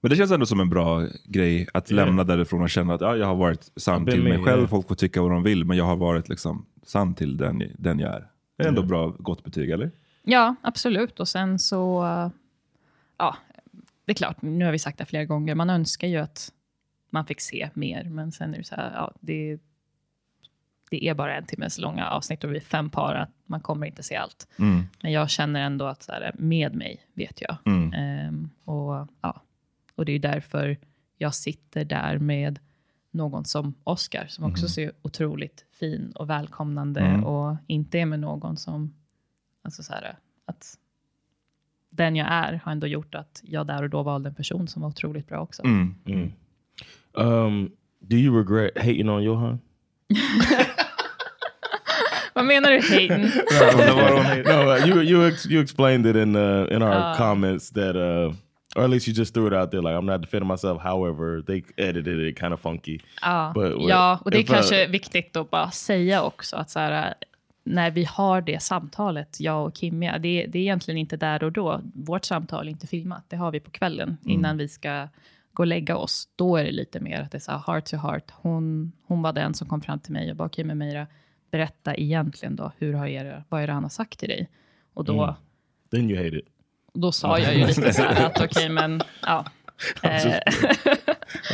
[0.02, 2.06] Men det känns ändå som en bra grej att Yeah.
[2.06, 4.58] lämna därifrån och känna att ja, jag har varit sann till mig själv.
[4.58, 4.70] yeah.
[4.70, 8.00] Folk får tycka vad de vill, men jag har varit liksom sann till den, den
[8.00, 8.28] jag är.
[8.58, 9.92] Det är ändå bra, gott betyg, eller?
[10.24, 11.20] ja, absolut.
[11.20, 12.04] Och sen så,
[13.18, 13.38] ja,
[14.06, 16.52] det är klart, nu har vi sagt det flera gånger, man önskar ju att
[17.10, 19.60] man fick se mer, men sen är det så här, ja, det,
[20.90, 23.88] det är bara en timmes långa avsnitt och vi är fem par, att man kommer
[23.88, 24.48] inte se allt.
[24.60, 24.84] Mm.
[25.02, 27.58] Men jag känner ändå att så här, med mig vet jag.
[27.66, 27.94] Mm.
[27.94, 29.42] Ehm, och, ja.
[30.02, 30.78] Och det är därför
[31.18, 32.60] jag sitter där med
[33.12, 37.24] någon som Oscar, som också ser otroligt fin och välkomnande Mm.
[37.24, 38.94] och inte är med någon som,
[39.62, 40.78] alltså så här, att
[41.90, 44.82] den jag är har ändå gjort att jag där och då valde en person som
[44.82, 45.64] var otroligt bra också.
[45.66, 45.96] Mm.
[46.06, 46.32] Mm.
[47.14, 49.60] Um, do you regret hating on Johan?
[52.34, 53.22] Vad menar du Hayden?
[54.46, 57.18] no, uh, you you ex you explained it in uh, in our Uh.
[57.18, 58.34] comments that, uh,
[58.76, 59.82] or at least you just threw it out there.
[59.82, 60.82] Like I'm not defending myself.
[60.82, 63.00] However, they edited it kind of funky.
[63.22, 67.14] Ja, But ja och det är kanske viktigt att bara säga också att så här,
[67.64, 71.52] när vi har det samtalet, jag och Kimmy, det, det är egentligen inte där och
[71.52, 71.82] då.
[71.94, 75.08] Vårt samtal är inte filmat, det har vi på kvällen innan vi ska
[75.54, 76.28] gå och lägga oss.
[76.36, 78.32] Då är det lite mer att det är så här heart to heart.
[78.32, 81.08] Hon, hon var den som kom fram till mig och bara, okej Meira,
[81.52, 84.50] berätta egentligen då, hur har er, vad är det han har sagt till dig?
[84.94, 85.36] Och då, Mm.
[85.92, 86.48] Then you hate it.
[86.94, 89.46] Då sa jag ju lite så här att okej, men ja.
[90.04, 90.10] Eh,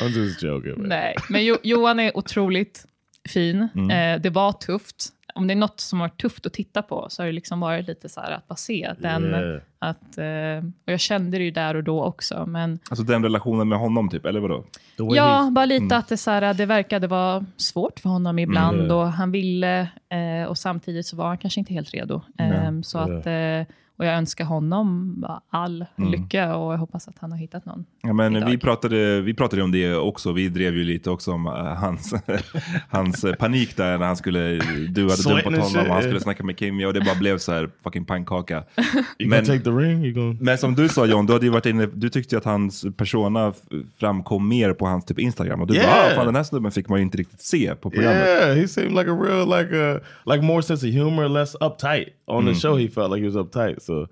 [0.02, 0.74] I'm just joking.
[0.78, 2.86] Nej, men jo, Johan är otroligt
[3.30, 3.68] fin.
[3.76, 3.92] Mm.
[4.16, 4.96] Eh, det var tufft.
[5.36, 7.88] Om det är något som var tufft att titta på så har det liksom varit
[7.88, 9.26] lite så här att bara se den.
[9.26, 9.62] Yeah.
[9.80, 12.46] Att, eh, och jag kände det ju där och då också.
[12.46, 14.66] Men Alltså den relationen med honom, typ, eller vadå?
[14.98, 18.80] Ja, he- bara lite att det, så här, det verkade vara svårt för honom ibland.
[18.80, 18.92] Mm.
[18.98, 19.80] Och han ville,
[20.10, 22.22] eh, och samtidigt så var han kanske inte helt redo.
[22.40, 26.12] Eh, så att, eh, och jag önskar honom all Mm.
[26.12, 27.86] lycka och jag hoppas att han har hittat någon.
[28.02, 28.50] Ja, men idag.
[28.50, 30.32] vi, pratade, vi pratade om det också.
[30.32, 32.14] Vi drev ju lite också om uh, hans,
[32.89, 34.39] hans eh, panik där när han skulle,
[34.89, 37.38] du hade Sweating dumpat honom och han skulle snacka med Kimmy och det bara blev
[37.38, 38.64] så här fucking pannkaka.
[39.20, 40.14] You Men- gonna take the ring?
[40.14, 40.38] Gonna?
[40.41, 42.86] Men som du sa John, du, hade ju varit inne, du tyckte ju att hans
[42.98, 43.54] persona
[44.00, 45.62] framkom mer på hans typ Instagram.
[45.62, 45.88] Och du Yeah.
[45.89, 48.28] bara, ah, fan den här snubben fick man ju inte riktigt se på programmet.
[48.28, 50.00] Yeah, he seemed like a real like a
[50.34, 52.08] like more sense of humor, less uptight.
[52.26, 52.54] On Mm.
[52.54, 53.82] the show, he felt like he was uptight.
[53.88, 54.08] So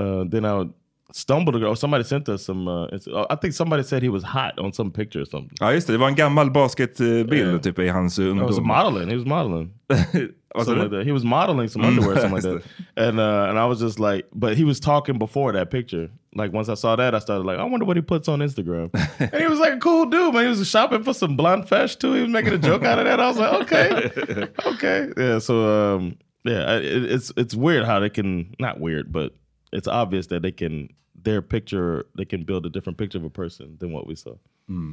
[0.00, 0.68] uh, then I
[1.12, 1.80] stumbled across.
[1.80, 2.68] Somebody sent us some.
[2.68, 2.86] Uh,
[3.30, 5.56] I think somebody said he was hot on some picture or something.
[5.60, 5.92] Ja, just det.
[5.94, 7.60] Det var en gammal basketbild Yeah.
[7.60, 9.08] typ i hans He was modeling.
[9.08, 9.70] He was modeling.
[10.54, 11.04] Something like that.
[11.06, 11.88] He was modeling some Mm.
[11.88, 12.62] underwear, something like that.
[12.96, 16.08] And uh, and I was just like, but he was talking before that picture.
[16.34, 18.90] Like once I saw that, I started like, I wonder what he puts on Instagram.
[19.32, 20.42] and he was like a cool dude, man.
[20.42, 22.12] He was shopping for some blonde fesh too.
[22.14, 23.18] He was making a joke out of that.
[23.20, 25.38] I was like, okay, okay, yeah.
[25.40, 25.54] So
[25.96, 29.34] um, yeah, it, it's it's weird how they can not weird, but
[29.72, 33.30] it's obvious that they can their picture they can build a different picture of a
[33.30, 34.34] person than what we saw.
[34.68, 34.92] Ja.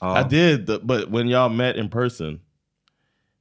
[0.00, 0.28] I oh.
[0.28, 2.40] did, the, but when y'all met in person,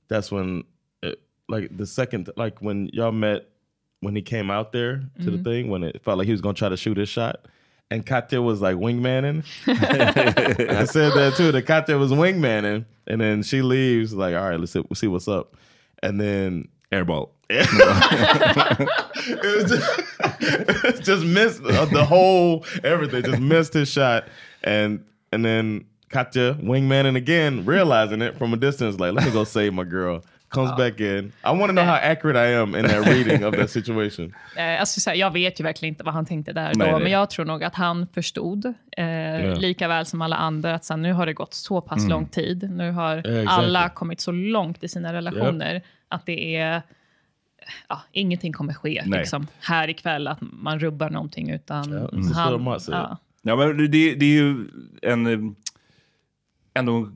[0.07, 0.63] that's when,
[1.01, 3.49] it, like the second, like when y'all met,
[4.01, 5.43] when he came out there to the mm-hmm.
[5.43, 7.47] thing, when it felt like he was gonna try to shoot his shot,
[7.89, 9.45] and Katya was like wingmaning.
[9.67, 11.51] I said that too.
[11.51, 15.07] That Katya was wingmaning, and then she leaves, like, all right, let's see, let's see
[15.07, 15.55] what's up,
[16.01, 17.29] and then Airball.
[17.49, 17.69] it
[19.55, 23.23] was just, just missed the whole everything.
[23.23, 24.25] Just missed his shot,
[24.63, 28.99] and and then Katya wingmaning again, realizing it from a distance.
[28.99, 30.21] Like, let me go save my girl.
[30.49, 31.31] Comes back in.
[31.43, 34.33] I want to know how accurate I am in that reading of that situation.
[34.55, 36.99] Eh, alltså, så här, jag vet ju verkligen inte vad han tänkte där Nej, då,
[36.99, 38.65] men jag tror nog att han förstod,
[38.97, 42.09] eh, lika väl som alla andra, att så här, nu har det gått så pass
[42.09, 42.71] lång tid.
[42.71, 43.19] Nu har Mm.
[43.25, 43.45] exactly.
[43.47, 45.81] alla kommit så långt i sina relationer
[46.13, 46.81] att det är
[47.87, 49.19] Ja, ingenting kommer ske Nej.
[49.19, 51.49] liksom, här ikväll, att man rubbar någonting.
[51.49, 54.67] Utan Ja, det är så han, ja, Ja, men det, det är ju
[55.01, 55.55] en
[56.73, 57.09] ändå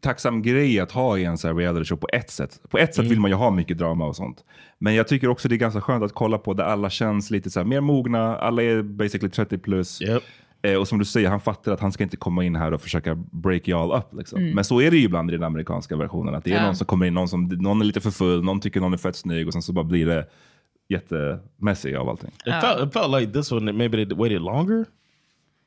[0.00, 2.60] tacksam grej att ha i en så här reality show på ett sätt.
[2.68, 4.44] På ett sätt vill man ju ha mycket drama och sånt.
[4.78, 7.50] Men jag tycker också det är ganska skönt att kolla på där alla känns lite
[7.50, 10.02] så här mer mogna, alla är basically 30 plus.
[10.02, 10.22] Yep.
[10.62, 12.80] Eh, och som du säger, han fattar att han ska inte komma in här och
[12.80, 14.06] försöka break you all up.
[14.18, 14.50] Liksom.
[14.50, 16.34] Men så är det ju ibland i den amerikanska versionen.
[16.34, 16.64] Att det är Ja.
[16.66, 18.96] någon som kommer in, någon, som, någon är lite för full, någon tycker någon är
[18.96, 20.26] fett snygg och sen så bara blir det
[20.88, 22.30] jättemessy av allting.
[22.30, 23.72] It felt it felt like this one.
[23.72, 24.84] Maybe they waited longer.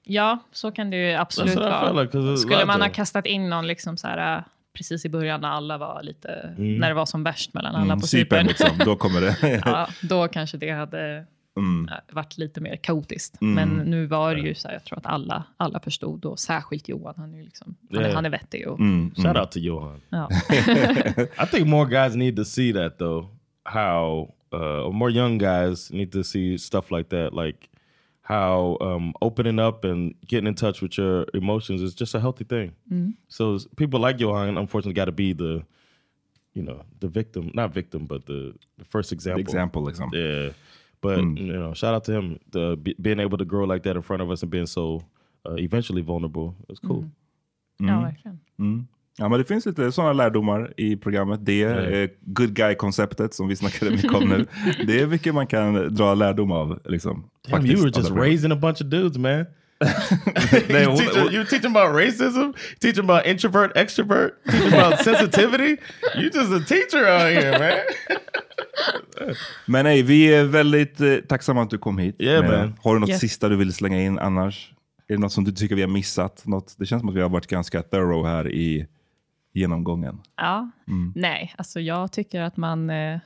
[0.03, 2.01] ja, så kan det ju absolut vara.
[2.01, 4.43] like, Skulle man ha kastat in någon liksom så här, äh,
[4.77, 7.99] precis i början när alla var lite, när det var som värst mellan alla Mm,
[7.99, 8.47] på Cypern.
[8.47, 9.61] liksom, då kommer det.
[9.65, 11.25] ja, då kanske det hade
[11.58, 11.88] Mm.
[11.89, 13.38] äh, varit lite mer kaotiskt.
[13.41, 16.89] Men nu var det ju så här, jag tror att alla, alla förstod och särskilt
[16.89, 18.68] Johan, han är, liksom, han, är, han är vettig.
[18.68, 19.38] Och, Mm, Shout mm.
[19.41, 20.01] out to Johan.
[20.10, 20.30] ja.
[21.43, 23.28] I think more guys need to see that though.
[23.64, 27.70] How uh, or more young guys need to see stuff like that, like
[28.22, 32.43] how um, opening up and getting in touch with your emotions is just a healthy
[32.45, 32.72] thing.
[33.28, 35.64] So s- people like Johan, unfortunately, got to be the,
[36.53, 39.41] you know, the victim, not victim, but the, the first example.
[39.41, 40.10] Example liksom.
[40.14, 40.53] Yeah,
[41.06, 43.95] but you know, shout out to him, the, be, being able to grow like that
[43.95, 45.01] in front of us and being so
[45.49, 46.53] uh, eventually vulnerable.
[46.70, 47.03] It's cool.
[47.80, 48.39] ja, verkligen.
[48.60, 48.88] Mm.
[49.18, 51.45] Ja, men det finns lite sådana lärdomar i programmet.
[51.45, 54.45] Det eh, good guy-konceptet som vi snackade mycket om nu.
[54.88, 56.80] Det är mycket man kan dra lärdom av.
[56.86, 57.14] Liksom,
[57.47, 58.32] Damn, faktiskt, you were av just det programmet.
[58.32, 59.45] raising a bunch of dudes, man.
[60.70, 64.99] Nej, you, hon- teach, hon- you teaching about racism, teaching about introvert, extrovert, teaching about
[65.03, 65.78] sensitivity.
[66.16, 67.78] You just a teacher out here, man.
[69.65, 72.15] Men nej, vi är väldigt eh, tacksamma att du kom hit.
[72.19, 72.76] Yeah, man.
[72.84, 73.19] Har du något Yes.
[73.19, 74.71] sista du vill slänga in annars?
[75.07, 76.43] Är det något som du tycker vi har missat?
[76.45, 78.88] Något, det känns som att vi har varit ganska thorough här i
[79.53, 80.21] genomgången.
[80.38, 81.13] Ja, Mm.
[81.15, 83.19] nej, alltså jag tycker att man eh,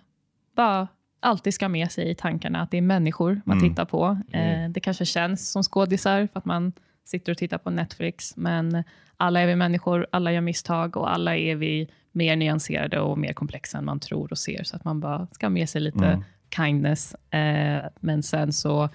[0.55, 0.87] bara
[1.19, 3.69] alltid ska med sig i tankarna att det är människor man Mm.
[3.69, 4.19] tittar på.
[4.31, 6.71] Eh, det kanske känns som skådisar för att man
[7.05, 8.83] sitter och tittar på Netflix, men
[9.17, 11.89] alla är vi människor, alla gör misstag och alla är vi
[12.19, 14.63] mer nyanserade och mer komplexa än man tror och ser.
[14.63, 16.23] Så att man bara ska ha med sig lite Mm.
[16.55, 17.15] kindness.
[17.31, 18.89] Eh, men sen så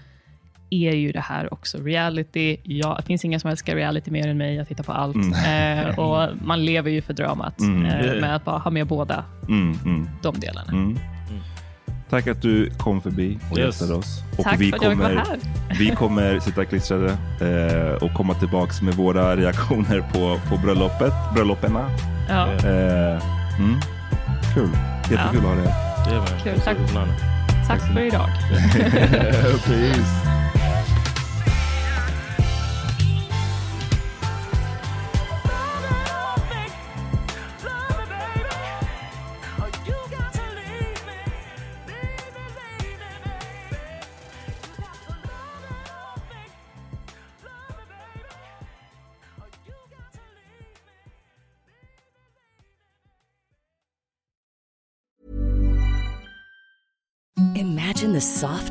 [0.71, 2.57] är ju det här också reality.
[2.63, 4.55] Ja, det finns ingen som älskar reality mer än mig.
[4.55, 5.17] Jag tittar på allt.
[5.17, 7.85] Eh, och man lever ju för dramat Mm.
[7.87, 10.73] eh, med att bara ha med båda Mm, mm, de delarna.
[12.15, 13.67] Tack att du kom förbi och Yes.
[13.67, 14.23] gästade oss.
[14.39, 15.39] Och Tack vi för att jag fick vara kommer, här.
[15.79, 21.91] vi kommer sitta klistrade eh, och komma tillbaks med våra reaktioner på, på bröllopet, brölloperna.
[22.29, 23.23] Ja, Eh,
[23.59, 23.81] mm.
[24.55, 24.69] Kul.
[25.11, 26.59] Jättekul att ha dig här.
[26.65, 26.77] Tack.
[27.67, 28.29] Tack för idag.
[29.67, 30.44] Peace.